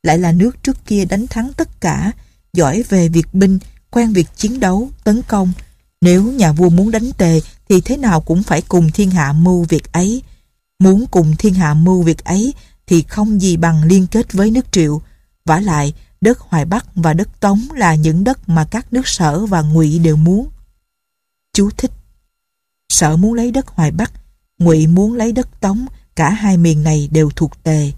Lại 0.04 0.18
là 0.18 0.32
nước 0.32 0.64
trước 0.64 0.86
kia 0.86 1.06
đánh 1.06 1.28
thắng 1.28 1.54
tất 1.54 1.82
cả, 1.82 2.12
giỏi 2.54 2.84
về 2.90 3.10
việc 3.10 3.34
binh, 3.34 3.60
quen 3.92 4.14
việc 4.14 4.28
chiến 4.36 4.60
đấu, 4.60 4.90
tấn 5.04 5.22
công. 5.22 5.54
Nếu 6.02 6.24
nhà 6.24 6.52
vua 6.52 6.70
muốn 6.70 6.92
đánh 6.92 7.12
tề 7.18 7.42
thì 7.70 7.82
thế 7.82 7.98
nào 7.98 8.22
cũng 8.22 8.44
phải 8.44 8.62
cùng 8.62 8.92
thiên 8.92 9.12
hạ 9.12 9.34
mưu 9.34 9.64
việc 9.70 9.92
ấy. 9.92 10.22
Muốn 10.80 11.06
cùng 11.12 11.36
thiên 11.36 11.54
hạ 11.54 11.74
mưu 11.74 12.02
việc 12.02 12.24
ấy 12.24 12.54
thì 12.88 13.02
không 13.02 13.42
gì 13.42 13.58
bằng 13.58 13.84
liên 13.84 14.08
kết 14.08 14.34
với 14.34 14.52
nước 14.52 14.72
triệu. 14.72 15.02
vả 15.46 15.60
lại, 15.60 15.94
đất 16.22 16.40
Hoài 16.40 16.66
Bắc 16.66 16.86
và 16.96 17.14
đất 17.14 17.40
Tống 17.40 17.68
là 17.76 17.96
những 17.96 18.24
đất 18.24 18.50
mà 18.50 18.66
các 18.72 18.94
nước 18.94 19.08
sở 19.08 19.46
và 19.46 19.62
ngụy 19.62 20.00
đều 20.00 20.16
muốn. 20.16 20.50
Chú 21.54 21.70
thích 21.78 21.92
Sở 22.90 23.18
muốn 23.18 23.34
lấy 23.34 23.52
đất 23.52 23.68
Hoài 23.68 23.92
Bắc, 23.92 24.12
ngụy 24.60 24.88
muốn 24.88 25.14
lấy 25.14 25.32
đất 25.32 25.62
Tống, 25.62 25.86
cả 26.16 26.30
hai 26.30 26.58
miền 26.58 26.84
này 26.84 27.10
đều 27.12 27.30
thuộc 27.36 27.64
tề. 27.64 27.92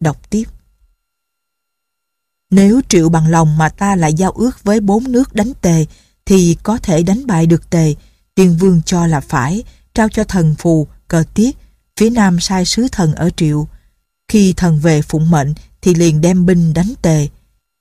Đọc 0.00 0.30
tiếp. 0.30 0.44
Nếu 2.50 2.80
triệu 2.88 3.08
bằng 3.08 3.28
lòng 3.28 3.58
mà 3.58 3.68
ta 3.68 3.96
lại 3.96 4.14
giao 4.14 4.30
ước 4.30 4.64
với 4.64 4.80
bốn 4.80 5.12
nước 5.12 5.34
đánh 5.34 5.52
tề, 5.60 5.86
thì 6.24 6.56
có 6.62 6.78
thể 6.78 7.02
đánh 7.02 7.26
bại 7.26 7.46
được 7.46 7.70
tề. 7.70 7.94
Tiên 8.34 8.56
vương 8.56 8.82
cho 8.86 9.06
là 9.06 9.20
phải, 9.20 9.62
trao 9.94 10.08
cho 10.08 10.24
thần 10.24 10.54
phù, 10.58 10.86
cờ 11.08 11.24
tiết, 11.34 11.56
phía 11.96 12.10
nam 12.10 12.40
sai 12.40 12.64
sứ 12.64 12.88
thần 12.92 13.14
ở 13.14 13.30
triệu. 13.36 13.68
Khi 14.28 14.52
thần 14.52 14.78
về 14.78 15.02
phụng 15.02 15.30
mệnh 15.30 15.54
thì 15.82 15.94
liền 15.94 16.20
đem 16.20 16.46
binh 16.46 16.72
đánh 16.72 16.92
tề. 17.02 17.28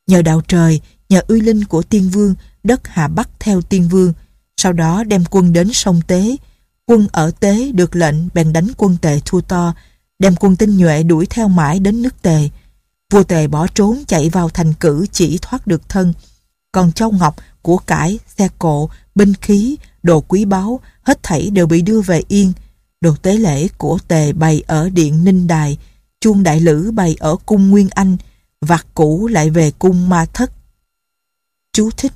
Nhờ 0.07 0.21
đạo 0.21 0.41
trời, 0.47 0.81
nhờ 1.09 1.21
uy 1.27 1.41
linh 1.41 1.63
của 1.63 1.83
tiên 1.83 2.09
vương, 2.09 2.35
đất 2.63 2.87
hạ 2.87 3.07
bắc 3.07 3.29
theo 3.39 3.61
tiên 3.61 3.87
vương. 3.87 4.13
Sau 4.57 4.73
đó 4.73 5.03
đem 5.03 5.23
quân 5.29 5.53
đến 5.53 5.73
sông 5.73 6.01
Tế. 6.07 6.35
Quân 6.85 7.07
ở 7.11 7.31
Tế 7.39 7.71
được 7.71 7.95
lệnh 7.95 8.15
bèn 8.33 8.53
đánh 8.53 8.67
quân 8.77 8.97
tề 9.01 9.19
thua 9.25 9.41
to, 9.41 9.73
đem 10.19 10.35
quân 10.35 10.55
tinh 10.55 10.77
nhuệ 10.77 11.03
đuổi 11.03 11.25
theo 11.25 11.47
mãi 11.47 11.79
đến 11.79 12.01
nước 12.01 12.21
tề. 12.21 12.49
Vua 13.11 13.23
tề 13.23 13.47
bỏ 13.47 13.67
trốn 13.67 14.03
chạy 14.07 14.29
vào 14.29 14.49
thành 14.49 14.73
cử 14.73 15.05
chỉ 15.11 15.39
thoát 15.41 15.67
được 15.67 15.89
thân. 15.89 16.13
Còn 16.71 16.91
Châu 16.91 17.11
Ngọc, 17.11 17.35
của 17.61 17.77
cải, 17.77 18.19
xe 18.37 18.49
cộ, 18.59 18.89
binh 19.15 19.33
khí, 19.33 19.77
đồ 20.03 20.21
quý 20.21 20.45
báu, 20.45 20.79
hết 21.01 21.23
thảy 21.23 21.49
đều 21.49 21.67
bị 21.67 21.81
đưa 21.81 22.01
về 22.01 22.21
yên. 22.27 22.53
Đồ 23.01 23.15
tế 23.21 23.37
lễ 23.37 23.67
của 23.77 23.99
tề 24.07 24.33
bày 24.33 24.63
ở 24.67 24.89
điện 24.89 25.23
Ninh 25.23 25.47
Đài, 25.47 25.77
chuông 26.19 26.43
đại 26.43 26.59
lữ 26.59 26.91
bày 26.91 27.15
ở 27.19 27.35
cung 27.45 27.69
Nguyên 27.69 27.89
Anh, 27.89 28.17
vạc 28.61 28.87
cũ 28.93 29.27
lại 29.27 29.49
về 29.49 29.71
cung 29.71 30.09
Ma 30.09 30.25
Thất. 30.33 30.51
Chú 31.73 31.89
thích 31.97 32.13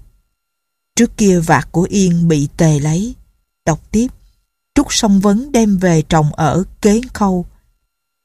Trước 0.96 1.18
kia 1.18 1.40
vạc 1.40 1.68
của 1.72 1.88
Yên 1.90 2.28
bị 2.28 2.48
tề 2.58 2.80
lấy. 2.80 3.16
Đọc 3.66 3.92
tiếp. 3.92 4.08
Trúc 4.76 4.94
Song 4.94 5.20
Vấn 5.20 5.52
đem 5.52 5.78
về 5.78 6.02
trồng 6.02 6.34
ở 6.34 6.64
Kế 6.82 7.02
Khâu. 7.14 7.46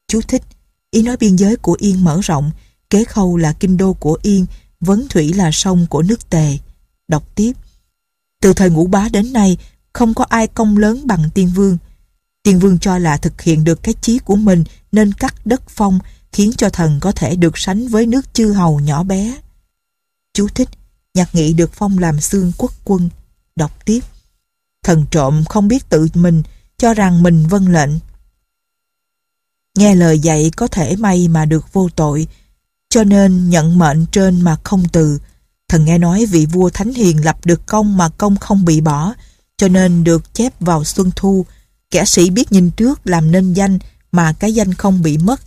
Chú 0.08 0.20
thích, 0.20 0.42
ý 0.90 1.02
nói 1.02 1.16
biên 1.16 1.36
giới 1.36 1.56
của 1.56 1.76
Yên 1.80 2.04
mở 2.04 2.20
rộng, 2.22 2.50
Kế 2.90 3.04
Khâu 3.04 3.36
là 3.36 3.52
kinh 3.52 3.76
đô 3.76 3.92
của 3.92 4.18
Yên, 4.22 4.46
Vấn 4.80 5.08
Thủy 5.08 5.32
là 5.32 5.50
sông 5.52 5.86
của 5.90 6.02
nước 6.02 6.30
Tề. 6.30 6.58
Đọc 7.08 7.34
tiếp. 7.34 7.52
Từ 8.40 8.52
thời 8.52 8.70
ngũ 8.70 8.86
bá 8.86 9.08
đến 9.08 9.32
nay, 9.32 9.58
không 9.92 10.14
có 10.14 10.24
ai 10.28 10.46
công 10.46 10.78
lớn 10.78 11.06
bằng 11.06 11.30
tiên 11.34 11.52
vương. 11.54 11.78
Tiên 12.42 12.58
vương 12.58 12.78
cho 12.78 12.98
là 12.98 13.16
thực 13.16 13.40
hiện 13.40 13.64
được 13.64 13.82
cái 13.82 13.94
chí 14.00 14.18
của 14.18 14.36
mình 14.36 14.64
nên 14.92 15.12
cắt 15.12 15.34
đất 15.44 15.62
phong, 15.68 15.98
khiến 16.32 16.52
cho 16.56 16.70
thần 16.70 17.00
có 17.00 17.12
thể 17.12 17.36
được 17.36 17.58
sánh 17.58 17.88
với 17.88 18.06
nước 18.06 18.34
chư 18.34 18.52
hầu 18.52 18.80
nhỏ 18.80 19.02
bé. 19.02 19.36
Chú 20.34 20.48
thích, 20.48 20.68
nhạc 21.14 21.34
nghị 21.34 21.52
được 21.52 21.70
phong 21.72 21.98
làm 21.98 22.20
xương 22.20 22.52
quốc 22.58 22.72
quân. 22.84 23.08
Đọc 23.56 23.84
tiếp. 23.84 24.00
Thần 24.82 25.06
trộm 25.10 25.44
không 25.48 25.68
biết 25.68 25.88
tự 25.88 26.08
mình, 26.14 26.42
cho 26.76 26.94
rằng 26.94 27.22
mình 27.22 27.46
vâng 27.46 27.68
lệnh. 27.68 27.90
Nghe 29.78 29.94
lời 29.94 30.18
dạy 30.18 30.50
có 30.56 30.66
thể 30.66 30.96
may 30.96 31.28
mà 31.28 31.44
được 31.44 31.72
vô 31.72 31.88
tội, 31.96 32.26
cho 32.88 33.04
nên 33.04 33.50
nhận 33.50 33.78
mệnh 33.78 34.06
trên 34.12 34.40
mà 34.40 34.56
không 34.64 34.88
từ. 34.92 35.18
Thần 35.70 35.84
nghe 35.84 35.98
nói 35.98 36.26
vị 36.26 36.46
vua 36.46 36.70
Thánh 36.70 36.94
Hiền 36.94 37.24
lập 37.24 37.36
được 37.44 37.66
công 37.66 37.96
mà 37.96 38.08
công 38.08 38.36
không 38.36 38.64
bị 38.64 38.80
bỏ, 38.80 39.14
cho 39.56 39.68
nên 39.68 40.04
được 40.04 40.34
chép 40.34 40.60
vào 40.60 40.84
Xuân 40.84 41.10
Thu. 41.16 41.46
Kẻ 41.90 42.04
sĩ 42.04 42.30
biết 42.30 42.52
nhìn 42.52 42.70
trước 42.70 43.00
làm 43.04 43.30
nên 43.30 43.52
danh 43.52 43.78
mà 44.12 44.32
cái 44.32 44.54
danh 44.54 44.74
không 44.74 45.02
bị 45.02 45.18
mất, 45.18 45.40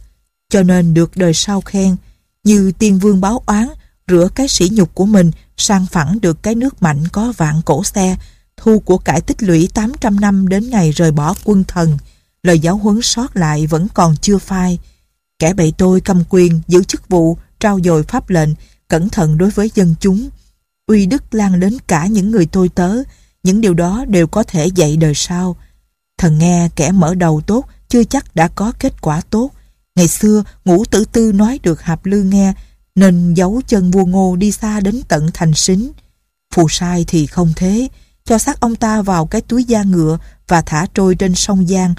cho 0.49 0.63
nên 0.63 0.93
được 0.93 1.17
đời 1.17 1.33
sau 1.33 1.61
khen. 1.61 1.95
Như 2.43 2.71
tiên 2.71 2.99
vương 2.99 3.21
báo 3.21 3.43
oán, 3.45 3.67
rửa 4.07 4.27
cái 4.35 4.47
sỉ 4.47 4.69
nhục 4.71 4.95
của 4.95 5.05
mình 5.05 5.31
sang 5.57 5.85
phẳng 5.85 6.21
được 6.21 6.43
cái 6.43 6.55
nước 6.55 6.83
mạnh 6.83 7.07
có 7.07 7.33
vạn 7.37 7.61
cổ 7.65 7.83
xe, 7.83 8.15
thu 8.57 8.79
của 8.79 8.97
cải 8.97 9.21
tích 9.21 9.43
lũy 9.43 9.69
800 9.73 10.19
năm 10.19 10.47
đến 10.47 10.69
ngày 10.69 10.91
rời 10.91 11.11
bỏ 11.11 11.33
quân 11.43 11.63
thần. 11.63 11.97
Lời 12.43 12.59
giáo 12.59 12.77
huấn 12.77 13.01
sót 13.01 13.35
lại 13.35 13.67
vẫn 13.67 13.87
còn 13.93 14.15
chưa 14.15 14.37
phai. 14.37 14.79
Kẻ 15.39 15.53
bậy 15.53 15.73
tôi 15.77 16.01
cầm 16.01 16.23
quyền, 16.29 16.61
giữ 16.67 16.83
chức 16.83 17.09
vụ, 17.09 17.37
trao 17.59 17.79
dồi 17.83 18.03
pháp 18.03 18.29
lệnh, 18.29 18.49
cẩn 18.87 19.09
thận 19.09 19.37
đối 19.37 19.49
với 19.49 19.71
dân 19.75 19.95
chúng. 19.99 20.29
Uy 20.87 21.05
đức 21.05 21.33
lan 21.33 21.59
đến 21.59 21.77
cả 21.87 22.07
những 22.07 22.31
người 22.31 22.45
tôi 22.45 22.69
tớ, 22.69 22.95
những 23.43 23.61
điều 23.61 23.73
đó 23.73 24.05
đều 24.07 24.27
có 24.27 24.43
thể 24.43 24.67
dạy 24.67 24.97
đời 24.97 25.13
sau. 25.15 25.55
Thần 26.17 26.37
nghe 26.37 26.69
kẻ 26.75 26.91
mở 26.91 27.15
đầu 27.15 27.41
tốt 27.41 27.65
chưa 27.87 28.03
chắc 28.03 28.35
đã 28.35 28.47
có 28.47 28.73
kết 28.79 29.01
quả 29.01 29.21
tốt. 29.29 29.51
Ngày 29.95 30.07
xưa, 30.07 30.43
ngũ 30.65 30.85
tử 30.85 31.05
tư 31.05 31.31
nói 31.31 31.59
được 31.63 31.81
Hạp 31.81 32.05
Lư 32.05 32.23
nghe, 32.23 32.53
nên 32.95 33.33
giấu 33.33 33.61
chân 33.67 33.91
vua 33.91 34.05
ngô 34.05 34.35
đi 34.35 34.51
xa 34.51 34.79
đến 34.79 35.01
tận 35.07 35.29
thành 35.33 35.53
xính. 35.53 35.91
Phù 36.55 36.69
sai 36.69 37.05
thì 37.07 37.25
không 37.25 37.53
thế, 37.55 37.87
cho 38.25 38.37
xác 38.37 38.59
ông 38.59 38.75
ta 38.75 39.01
vào 39.01 39.25
cái 39.25 39.41
túi 39.41 39.63
da 39.63 39.83
ngựa 39.83 40.17
và 40.47 40.61
thả 40.61 40.85
trôi 40.93 41.15
trên 41.15 41.35
sông 41.35 41.67
Giang. 41.67 41.93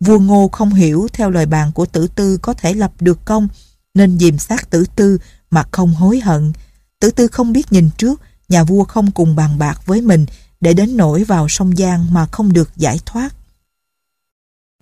Vua 0.00 0.18
ngô 0.18 0.48
không 0.52 0.74
hiểu 0.74 1.08
theo 1.12 1.30
lời 1.30 1.46
bàn 1.46 1.72
của 1.72 1.86
tử 1.86 2.06
tư 2.06 2.38
có 2.42 2.54
thể 2.54 2.74
lập 2.74 2.92
được 3.00 3.24
công, 3.24 3.48
nên 3.96 4.18
dìm 4.18 4.38
xác 4.38 4.70
tử 4.70 4.84
tư 4.96 5.18
mà 5.50 5.64
không 5.72 5.94
hối 5.94 6.20
hận. 6.20 6.52
Tử 7.00 7.10
tư 7.10 7.26
không 7.26 7.52
biết 7.52 7.72
nhìn 7.72 7.90
trước, 7.98 8.20
nhà 8.48 8.64
vua 8.64 8.84
không 8.84 9.10
cùng 9.10 9.36
bàn 9.36 9.58
bạc 9.58 9.86
với 9.86 10.00
mình 10.00 10.26
để 10.60 10.74
đến 10.74 10.96
nổi 10.96 11.24
vào 11.24 11.48
sông 11.48 11.76
Giang 11.76 12.14
mà 12.14 12.26
không 12.32 12.52
được 12.52 12.70
giải 12.76 13.00
thoát. 13.06 13.34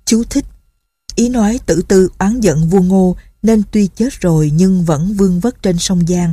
Chú 0.04 0.24
thích 0.24 0.44
Ý 1.14 1.28
nói 1.28 1.60
tử 1.66 1.82
tư 1.88 2.10
oán 2.18 2.40
giận 2.40 2.68
vua 2.68 2.80
ngô 2.80 3.16
nên 3.42 3.62
tuy 3.70 3.86
chết 3.86 4.20
rồi 4.20 4.52
nhưng 4.54 4.84
vẫn 4.84 5.14
vương 5.14 5.40
vất 5.40 5.62
trên 5.62 5.78
sông 5.78 6.06
Giang. 6.06 6.32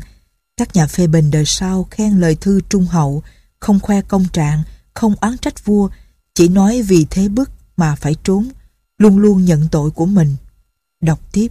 Các 0.57 0.75
nhà 0.75 0.87
phê 0.87 1.07
bình 1.07 1.31
đời 1.31 1.45
sau 1.45 1.87
khen 1.91 2.19
lời 2.19 2.35
thư 2.35 2.61
trung 2.69 2.85
hậu, 2.85 3.23
không 3.59 3.79
khoe 3.79 4.01
công 4.01 4.25
trạng, 4.33 4.63
không 4.93 5.15
oán 5.21 5.37
trách 5.37 5.65
vua, 5.65 5.89
chỉ 6.35 6.47
nói 6.47 6.81
vì 6.81 7.05
thế 7.09 7.27
bức 7.27 7.51
mà 7.77 7.95
phải 7.95 8.15
trốn, 8.23 8.49
luôn 8.97 9.17
luôn 9.17 9.45
nhận 9.45 9.67
tội 9.71 9.91
của 9.91 10.05
mình. 10.05 10.35
Đọc 11.01 11.19
tiếp. 11.31 11.47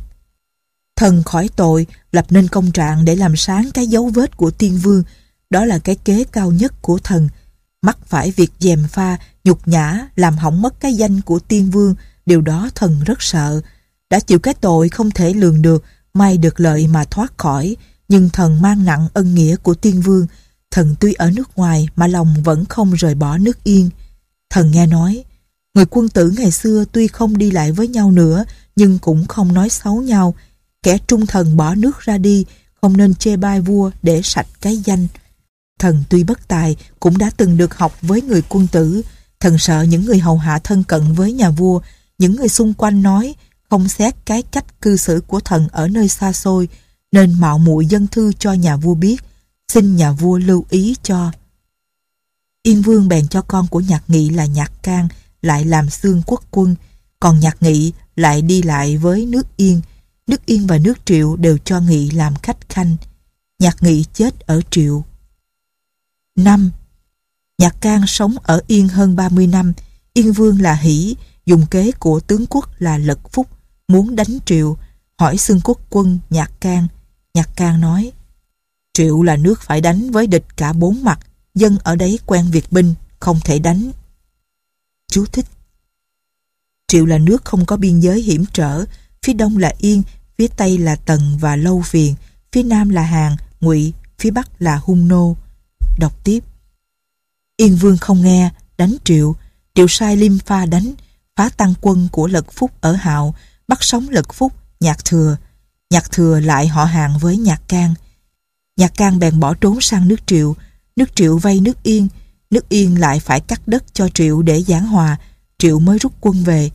Thần 1.00 1.22
khỏi 1.22 1.48
tội, 1.56 1.86
lập 2.12 2.26
nên 2.30 2.48
công 2.48 2.72
trạng 2.72 3.04
để 3.04 3.16
làm 3.16 3.36
sáng 3.36 3.70
cái 3.74 3.86
dấu 3.86 4.06
vết 4.08 4.36
của 4.36 4.50
tiên 4.50 4.78
vương, 4.82 5.02
đó 5.50 5.64
là 5.64 5.78
cái 5.78 5.96
kế 5.96 6.24
cao 6.32 6.50
nhất 6.50 6.82
của 6.82 6.98
thần. 6.98 7.28
Mắc 7.82 7.98
phải 8.06 8.30
việc 8.30 8.50
dèm 8.58 8.86
pha, 8.88 9.16
nhục 9.44 9.68
nhã, 9.68 10.08
làm 10.16 10.36
hỏng 10.36 10.62
mất 10.62 10.80
cái 10.80 10.94
danh 10.94 11.20
của 11.20 11.38
tiên 11.38 11.70
vương, 11.70 11.94
điều 12.26 12.40
đó 12.40 12.70
thần 12.74 13.00
rất 13.04 13.22
sợ. 13.22 13.60
Đã 14.10 14.20
chịu 14.20 14.38
cái 14.38 14.54
tội 14.54 14.88
không 14.88 15.10
thể 15.10 15.34
lường 15.34 15.62
được, 15.62 15.84
may 16.14 16.38
được 16.38 16.60
lợi 16.60 16.86
mà 16.86 17.04
thoát 17.04 17.38
khỏi, 17.38 17.76
nhưng 18.08 18.30
thần 18.30 18.62
mang 18.62 18.84
nặng 18.84 19.08
ân 19.14 19.34
nghĩa 19.34 19.56
của 19.56 19.74
tiên 19.74 20.00
vương, 20.00 20.26
thần 20.70 20.96
tuy 21.00 21.12
ở 21.12 21.30
nước 21.30 21.56
ngoài 21.56 21.88
mà 21.96 22.06
lòng 22.06 22.34
vẫn 22.44 22.64
không 22.64 22.92
rời 22.92 23.14
bỏ 23.14 23.38
nước 23.38 23.64
yên. 23.64 23.90
Thần 24.50 24.70
nghe 24.70 24.86
nói, 24.86 25.24
người 25.74 25.86
quân 25.90 26.08
tử 26.08 26.32
ngày 26.36 26.50
xưa 26.50 26.84
tuy 26.92 27.06
không 27.06 27.38
đi 27.38 27.50
lại 27.50 27.72
với 27.72 27.88
nhau 27.88 28.12
nữa, 28.12 28.44
nhưng 28.76 28.98
cũng 28.98 29.26
không 29.26 29.52
nói 29.52 29.68
xấu 29.68 30.02
nhau. 30.02 30.34
Kẻ 30.82 30.98
trung 31.06 31.26
thần 31.26 31.56
bỏ 31.56 31.74
nước 31.74 32.00
ra 32.00 32.18
đi, 32.18 32.44
không 32.80 32.96
nên 32.96 33.14
chê 33.14 33.36
bai 33.36 33.60
vua 33.60 33.90
để 34.02 34.20
sạch 34.24 34.46
cái 34.60 34.76
danh. 34.76 35.06
Thần 35.78 36.04
tuy 36.08 36.24
bất 36.24 36.48
tài, 36.48 36.76
cũng 37.00 37.18
đã 37.18 37.30
từng 37.36 37.56
được 37.56 37.74
học 37.74 37.96
với 38.02 38.22
người 38.22 38.42
quân 38.48 38.66
tử. 38.72 39.02
Thần 39.40 39.58
sợ 39.58 39.82
những 39.82 40.04
người 40.04 40.18
hầu 40.18 40.38
hạ 40.38 40.58
thân 40.58 40.84
cận 40.84 41.12
với 41.12 41.32
nhà 41.32 41.50
vua, 41.50 41.80
những 42.18 42.36
người 42.36 42.48
xung 42.48 42.74
quanh 42.74 43.02
nói, 43.02 43.34
không 43.70 43.88
xét 43.88 44.14
cái 44.24 44.42
cách 44.42 44.80
cư 44.80 44.96
xử 44.96 45.22
của 45.26 45.40
thần 45.40 45.68
ở 45.68 45.88
nơi 45.88 46.08
xa 46.08 46.32
xôi, 46.32 46.68
nên 47.12 47.40
mạo 47.40 47.58
muội 47.58 47.86
dân 47.86 48.06
thư 48.06 48.32
cho 48.32 48.52
nhà 48.52 48.76
vua 48.76 48.94
biết, 48.94 49.16
xin 49.72 49.96
nhà 49.96 50.12
vua 50.12 50.38
lưu 50.38 50.64
ý 50.70 50.96
cho. 51.02 51.32
Yên 52.62 52.82
Vương 52.82 53.08
bèn 53.08 53.28
cho 53.28 53.42
con 53.42 53.66
của 53.66 53.80
Nhạc 53.80 54.02
Nghị 54.08 54.30
là 54.30 54.44
Nhạc 54.44 54.82
Can 54.82 55.08
lại 55.42 55.64
làm 55.64 55.90
xương 55.90 56.22
quốc 56.26 56.44
quân, 56.50 56.74
còn 57.20 57.40
Nhạc 57.40 57.56
Nghị 57.62 57.92
lại 58.16 58.42
đi 58.42 58.62
lại 58.62 58.96
với 58.96 59.26
nước 59.26 59.56
Yên. 59.56 59.80
Nước 60.26 60.46
Yên 60.46 60.66
và 60.66 60.78
nước 60.78 60.94
Triệu 61.04 61.36
đều 61.36 61.58
cho 61.58 61.80
Nghị 61.80 62.10
làm 62.10 62.34
khách 62.34 62.68
khanh. 62.68 62.96
Nhạc 63.58 63.82
Nghị 63.82 64.04
chết 64.12 64.40
ở 64.40 64.60
Triệu. 64.70 65.04
5. 66.36 66.70
Nhạc 67.58 67.80
Can 67.80 68.06
sống 68.06 68.34
ở 68.42 68.60
Yên 68.66 68.88
hơn 68.88 69.16
30 69.16 69.46
năm. 69.46 69.72
Yên 70.12 70.32
Vương 70.32 70.60
là 70.60 70.74
Hỷ, 70.74 71.16
dùng 71.46 71.66
kế 71.70 71.92
của 71.92 72.20
tướng 72.20 72.46
quốc 72.46 72.70
là 72.78 72.98
Lật 72.98 73.18
Phúc, 73.32 73.46
muốn 73.88 74.16
đánh 74.16 74.38
Triệu, 74.44 74.76
hỏi 75.18 75.36
xương 75.36 75.60
quốc 75.64 75.80
quân 75.90 76.18
Nhạc 76.30 76.60
Can. 76.60 76.88
Nhạc 77.34 77.56
Can 77.56 77.80
nói, 77.80 78.12
Triệu 78.92 79.22
là 79.22 79.36
nước 79.36 79.62
phải 79.62 79.80
đánh 79.80 80.10
với 80.10 80.26
địch 80.26 80.44
cả 80.56 80.72
bốn 80.72 81.04
mặt, 81.04 81.18
dân 81.54 81.78
ở 81.82 81.96
đấy 81.96 82.18
quen 82.26 82.50
việc 82.50 82.72
binh, 82.72 82.94
không 83.20 83.40
thể 83.44 83.58
đánh. 83.58 83.90
Chú 85.08 85.26
thích 85.26 85.46
Triệu 86.88 87.06
là 87.06 87.18
nước 87.18 87.44
không 87.44 87.66
có 87.66 87.76
biên 87.76 88.00
giới 88.00 88.22
hiểm 88.22 88.44
trở, 88.52 88.84
phía 89.26 89.32
đông 89.32 89.56
là 89.56 89.72
Yên, 89.78 90.02
phía 90.38 90.48
tây 90.56 90.78
là 90.78 90.96
Tần 90.96 91.38
và 91.40 91.56
Lâu 91.56 91.82
Viền, 91.90 92.14
phía 92.52 92.62
nam 92.62 92.88
là 92.88 93.02
Hàn, 93.02 93.36
Ngụy, 93.60 93.92
phía 94.18 94.30
bắc 94.30 94.62
là 94.62 94.76
Hung 94.76 95.08
Nô. 95.08 95.36
Đọc 95.98 96.24
tiếp. 96.24 96.40
Yên 97.56 97.76
Vương 97.76 97.98
không 97.98 98.22
nghe, 98.22 98.50
đánh 98.78 98.96
Triệu, 99.04 99.36
Triệu 99.74 99.88
sai 99.88 100.16
Liêm 100.16 100.38
Pha 100.38 100.66
đánh, 100.66 100.92
phá 101.36 101.48
tăng 101.56 101.74
quân 101.80 102.08
của 102.12 102.26
Lật 102.26 102.52
Phúc 102.52 102.70
ở 102.80 102.92
Hạo, 102.92 103.34
bắt 103.68 103.82
sống 103.82 104.08
Lật 104.08 104.34
Phúc, 104.34 104.52
Nhạc 104.80 105.04
Thừa. 105.04 105.36
Nhạc 105.90 106.10
Thừa 106.12 106.40
lại 106.40 106.68
họ 106.68 106.84
hàng 106.84 107.18
với 107.18 107.36
Nhạc 107.36 107.68
Can. 107.68 107.94
Nhạc 108.76 108.94
Can 108.96 109.18
bèn 109.18 109.40
bỏ 109.40 109.54
trốn 109.54 109.80
sang 109.80 110.08
nước 110.08 110.26
Triệu, 110.26 110.56
nước 110.96 111.16
Triệu 111.16 111.38
vay 111.38 111.60
nước 111.60 111.82
Yên, 111.82 112.08
nước 112.50 112.68
Yên 112.68 113.00
lại 113.00 113.20
phải 113.20 113.40
cắt 113.40 113.60
đất 113.66 113.94
cho 113.94 114.08
Triệu 114.08 114.42
để 114.42 114.62
giảng 114.62 114.86
hòa, 114.86 115.16
Triệu 115.58 115.78
mới 115.78 115.98
rút 115.98 116.12
quân 116.20 116.44
về. 116.44 116.70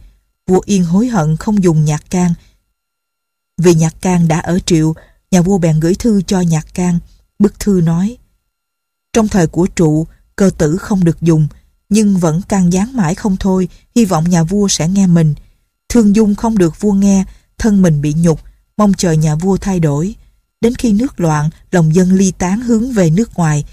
Vua 0.48 0.62
Yên 0.66 0.84
hối 0.84 1.08
hận 1.08 1.38
không 1.38 1.64
dùng 1.64 1.86
Nhạc 1.86 2.10
Can. 2.10 2.34
Vì 3.58 3.74
Nhạc 3.74 4.02
Can 4.02 4.28
đã 4.28 4.40
ở 4.40 4.60
Triệu, 4.60 4.94
nhà 5.32 5.42
vua 5.42 5.58
bèn 5.58 5.80
gửi 5.80 5.96
thư 5.96 6.22
cho 6.22 6.42
Nhạc 6.42 6.74
Can. 6.74 7.00
Bức 7.40 7.60
thư 7.60 7.82
nói, 7.84 8.18
Trong 9.14 9.28
thời 9.28 9.48
của 9.48 9.68
trụ, 9.68 10.08
cơ 10.36 10.50
tử 10.58 10.78
không 10.78 11.04
được 11.04 11.22
dùng, 11.22 11.48
nhưng 11.90 12.18
vẫn 12.18 12.42
can 12.42 12.74
gián 12.74 12.98
mãi 12.98 13.16
không 13.16 13.38
thôi, 13.38 13.68
hy 13.96 14.06
vọng 14.06 14.30
nhà 14.30 14.44
vua 14.44 14.68
sẽ 14.68 14.88
nghe 14.88 15.08
mình. 15.08 15.34
Thương 15.90 16.16
Dung 16.16 16.36
không 16.36 16.58
được 16.58 16.80
vua 16.80 16.94
nghe, 16.94 17.25
thân 17.58 17.82
mình 17.82 18.02
bị 18.02 18.14
nhục, 18.14 18.40
mong 18.78 18.94
chờ 18.94 19.12
nhà 19.12 19.36
vua 19.36 19.58
thay 19.58 19.80
đổi. 19.80 20.16
Đến 20.62 20.75
khi 20.75 20.94
nước 20.94 21.20
loạn, 21.20 21.50
lòng 21.72 21.96
dân 21.96 22.14
ly 22.14 22.32
tán 22.32 22.62
hướng 22.62 22.92
về 22.92 23.10
nước 23.10 23.36
ngoài. 23.36 23.66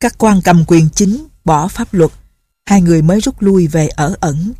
Các 0.00 0.14
quan 0.18 0.40
cầm 0.44 0.64
quyền 0.66 0.88
chính 0.94 1.26
bỏ 1.44 1.68
pháp 1.68 1.94
luật, 1.94 2.10
hai 2.66 2.82
người 2.82 3.02
mới 3.02 3.20
rút 3.20 3.42
lui 3.42 3.66
về 3.66 3.88
ở 3.88 4.16
ẩn. 4.20 4.52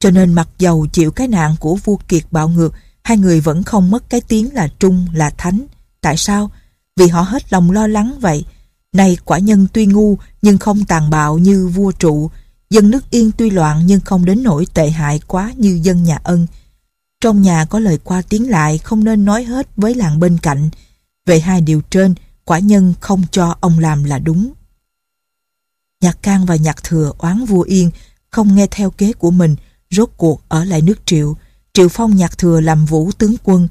Cho 0.00 0.10
nên 0.10 0.32
mặc 0.32 0.48
dầu 0.58 0.86
chịu 0.92 1.10
cái 1.10 1.28
nạn 1.28 1.56
của 1.60 1.74
vua 1.74 1.96
Kiệt 1.96 2.22
bạo 2.30 2.48
ngược, 2.48 2.74
hai 3.02 3.18
người 3.18 3.40
vẫn 3.40 3.62
không 3.62 3.90
mất 3.90 4.10
cái 4.10 4.20
tiếng 4.20 4.54
là 4.54 4.68
trung, 4.78 5.06
là 5.14 5.30
thánh. 5.30 5.66
Tại 6.00 6.16
sao? 6.16 6.50
Vì 6.96 7.08
họ 7.08 7.22
hết 7.22 7.52
lòng 7.52 7.70
lo 7.70 7.86
lắng 7.86 8.18
vậy. 8.20 8.44
Này 8.92 9.18
quả 9.24 9.38
nhân 9.38 9.66
tuy 9.72 9.86
ngu 9.86 10.18
nhưng 10.42 10.58
không 10.58 10.84
tàn 10.84 11.10
bạo 11.10 11.38
như 11.38 11.68
vua 11.68 11.92
trụ, 11.92 12.30
dân 12.70 12.90
nước 12.90 13.10
yên 13.10 13.30
tuy 13.32 13.50
loạn 13.50 13.86
nhưng 13.86 14.00
không 14.00 14.24
đến 14.24 14.42
nỗi 14.42 14.66
tệ 14.74 14.90
hại 14.90 15.20
quá 15.26 15.52
như 15.56 15.80
dân 15.82 16.04
nhà 16.04 16.18
ân. 16.22 16.46
Trong 17.20 17.42
nhà 17.42 17.64
có 17.64 17.78
lời 17.78 17.98
qua 18.04 18.22
tiếng 18.28 18.50
lại 18.50 18.78
không 18.78 19.04
nên 19.04 19.24
nói 19.24 19.44
hết 19.44 19.68
với 19.76 19.94
làng 19.94 20.20
bên 20.20 20.38
cạnh. 20.38 20.70
Về 21.26 21.40
hai 21.40 21.60
điều 21.60 21.82
trên, 21.90 22.14
quả 22.44 22.58
nhân 22.58 22.94
không 23.00 23.22
cho 23.30 23.56
ông 23.60 23.78
làm 23.78 24.04
là 24.04 24.18
đúng. 24.18 24.52
Nhạc 26.00 26.22
can 26.22 26.46
và 26.46 26.56
nhạc 26.56 26.84
thừa 26.84 27.12
oán 27.18 27.44
vua 27.44 27.62
yên 27.62 27.90
không 28.30 28.54
nghe 28.54 28.66
theo 28.70 28.90
kế 28.90 29.12
của 29.12 29.30
mình, 29.30 29.56
rốt 29.90 30.10
cuộc 30.16 30.42
ở 30.48 30.64
lại 30.64 30.82
nước 30.82 31.06
Triệu. 31.06 31.36
Triệu 31.72 31.88
Phong 31.88 32.16
nhạc 32.16 32.38
thừa 32.38 32.60
làm 32.60 32.84
vũ 32.84 33.10
tướng 33.18 33.34
quân. 33.44 33.68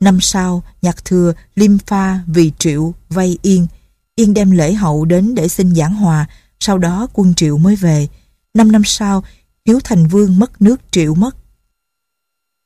Năm 0.00 0.18
sau, 0.20 0.62
nhạc 0.82 1.04
thừa 1.04 1.32
liêm 1.54 1.78
pha 1.78 2.20
vì 2.26 2.52
Triệu 2.58 2.94
vay 3.08 3.38
Yên. 3.42 3.66
Yên 4.14 4.34
đem 4.34 4.50
lễ 4.50 4.72
hậu 4.72 5.04
đến 5.04 5.34
để 5.34 5.48
xin 5.48 5.74
giảng 5.74 5.94
hòa, 5.94 6.26
sau 6.60 6.78
đó 6.78 7.08
quân 7.12 7.34
Triệu 7.34 7.58
mới 7.58 7.76
về. 7.76 8.08
Năm 8.54 8.72
năm 8.72 8.82
sau, 8.84 9.24
Hiếu 9.66 9.80
Thành 9.84 10.08
Vương 10.08 10.38
mất 10.38 10.62
nước 10.62 10.80
Triệu 10.90 11.14
mất. 11.14 11.36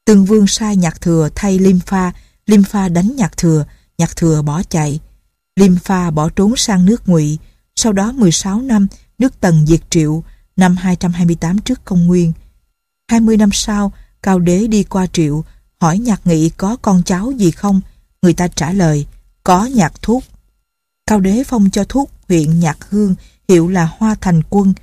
Tương 0.05 0.25
Vương 0.25 0.47
sai 0.47 0.77
nhạc 0.77 1.01
thừa 1.01 1.29
thay 1.35 1.59
Liêm 1.59 1.81
Pha, 1.81 2.13
Liêm 2.47 2.63
Pha 2.63 2.89
đánh 2.89 3.17
nhạc 3.17 3.37
thừa, 3.37 3.65
nhạc 3.99 4.17
thừa 4.17 4.43
bỏ 4.43 4.63
chạy. 4.63 5.01
Liêm 5.57 5.77
Pha 5.77 6.11
bỏ 6.11 6.29
trốn 6.29 6.57
sang 6.57 6.85
nước 6.85 7.09
Ngụy. 7.09 7.39
Sau 7.77 7.93
đó 7.93 8.13
16 8.13 8.61
năm, 8.61 8.87
nước 9.19 9.41
Tần 9.41 9.67
diệt 9.67 9.81
Triệu, 9.91 10.25
năm 10.57 10.77
228 10.77 11.59
trước 11.59 11.85
công 11.85 12.07
nguyên. 12.07 12.33
20 13.09 13.37
năm 13.37 13.51
sau, 13.53 13.93
Cao 14.23 14.39
Đế 14.39 14.67
đi 14.67 14.85
qua 14.85 15.07
Triệu, 15.07 15.45
hỏi 15.81 15.99
nhạc 15.99 16.27
nghị 16.27 16.49
có 16.49 16.77
con 16.83 17.03
cháu 17.03 17.31
gì 17.31 17.51
không? 17.51 17.81
Người 18.23 18.33
ta 18.33 18.49
trả 18.49 18.73
lời, 18.73 19.07
có 19.45 19.65
nhạc 19.65 20.03
thuốc. 20.03 20.25
Cao 21.07 21.21
Đế 21.21 21.43
phong 21.47 21.71
cho 21.71 21.85
thuốc 21.85 22.11
huyện 22.29 22.61
Nhạc 22.61 22.91
Hương, 22.91 23.15
hiệu 23.49 23.69
là 23.69 23.91
Hoa 23.99 24.17
Thành 24.21 24.43
Quân. 24.51 24.75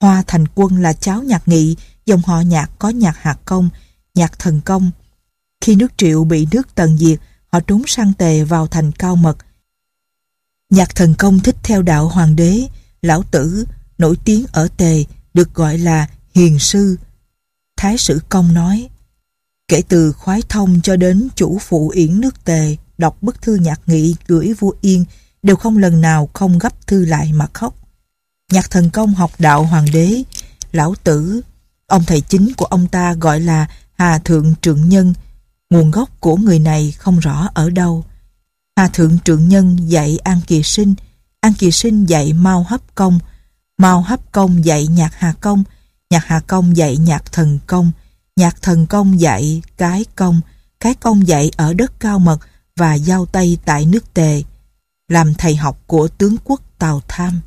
Hoa 0.00 0.22
Thành 0.26 0.44
Quân 0.54 0.76
là 0.76 0.92
cháu 0.92 1.22
nhạc 1.22 1.48
nghị, 1.48 1.76
dòng 2.06 2.22
họ 2.26 2.40
nhạc 2.40 2.70
có 2.78 2.88
nhạc 2.88 3.16
hạt 3.18 3.38
công, 3.44 3.68
nhạc 4.14 4.38
thần 4.38 4.60
công. 4.60 4.90
Khi 5.60 5.76
nước 5.76 5.92
Triệu 5.96 6.24
bị 6.24 6.46
nước 6.52 6.74
Tần 6.74 6.98
diệt, 6.98 7.20
họ 7.52 7.60
trốn 7.60 7.82
sang 7.86 8.12
Tề 8.12 8.44
vào 8.44 8.66
thành 8.66 8.92
Cao 8.92 9.16
Mật. 9.16 9.36
Nhạc 10.70 10.94
thần 10.94 11.14
công 11.14 11.40
thích 11.40 11.56
theo 11.62 11.82
đạo 11.82 12.08
hoàng 12.08 12.36
đế, 12.36 12.68
lão 13.02 13.22
tử, 13.22 13.64
nổi 13.98 14.16
tiếng 14.24 14.46
ở 14.52 14.68
Tề, 14.76 15.04
được 15.34 15.54
gọi 15.54 15.78
là 15.78 16.08
hiền 16.34 16.58
sư. 16.58 16.96
Thái 17.80 17.98
sử 17.98 18.20
công 18.28 18.54
nói, 18.54 18.88
kể 19.68 19.82
từ 19.88 20.12
khoái 20.12 20.42
thông 20.48 20.80
cho 20.82 20.96
đến 20.96 21.28
chủ 21.34 21.58
phụ 21.58 21.88
yển 21.88 22.20
nước 22.20 22.44
Tề, 22.44 22.76
đọc 22.98 23.16
bức 23.22 23.42
thư 23.42 23.54
nhạc 23.54 23.80
nghị 23.86 24.14
gửi 24.26 24.54
vua 24.58 24.72
Yên, 24.80 25.04
đều 25.42 25.56
không 25.56 25.78
lần 25.78 26.00
nào 26.00 26.28
không 26.32 26.58
gấp 26.58 26.86
thư 26.86 27.04
lại 27.04 27.32
mà 27.32 27.46
khóc. 27.52 27.74
Nhạc 28.52 28.70
thần 28.70 28.90
công 28.90 29.14
học 29.14 29.30
đạo 29.38 29.64
hoàng 29.64 29.86
đế, 29.92 30.22
lão 30.72 30.94
tử, 31.04 31.40
ông 31.86 32.04
thầy 32.06 32.20
chính 32.20 32.54
của 32.54 32.64
ông 32.64 32.88
ta 32.88 33.14
gọi 33.14 33.40
là 33.40 33.66
Hà 33.92 34.18
Thượng 34.18 34.54
Trượng 34.62 34.88
Nhân, 34.88 35.14
nguồn 35.70 35.90
gốc 35.90 36.20
của 36.20 36.36
người 36.36 36.58
này 36.58 36.94
không 36.98 37.18
rõ 37.18 37.48
ở 37.54 37.70
đâu. 37.70 38.04
Hà 38.76 38.88
Thượng 38.88 39.18
Trượng 39.18 39.48
Nhân 39.48 39.90
dạy 39.90 40.18
An 40.18 40.40
Kỳ 40.46 40.62
Sinh, 40.62 40.94
An 41.40 41.52
Kỳ 41.58 41.70
Sinh 41.70 42.04
dạy 42.04 42.32
Mao 42.32 42.66
Hấp 42.68 42.94
Công, 42.94 43.18
Mao 43.78 44.02
Hấp 44.02 44.32
Công 44.32 44.64
dạy 44.64 44.86
Nhạc 44.86 45.10
Hà 45.14 45.34
Công, 45.40 45.64
Nhạc 46.10 46.26
Hà 46.26 46.40
Công 46.40 46.76
dạy 46.76 46.96
Nhạc 46.96 47.32
Thần 47.32 47.58
Công, 47.66 47.92
Nhạc 48.36 48.62
Thần 48.62 48.86
Công 48.86 49.20
dạy 49.20 49.62
Cái 49.76 50.04
Công, 50.16 50.40
Cái 50.80 50.94
Công 50.94 51.28
dạy 51.28 51.50
ở 51.56 51.74
đất 51.74 52.00
Cao 52.00 52.18
Mật 52.18 52.38
và 52.76 52.94
Giao 52.94 53.26
Tây 53.26 53.58
tại 53.64 53.86
nước 53.86 54.14
Tề, 54.14 54.42
làm 55.08 55.34
thầy 55.34 55.56
học 55.56 55.78
của 55.86 56.08
tướng 56.08 56.36
quốc 56.44 56.60
Tào 56.78 57.00
Tham. 57.08 57.40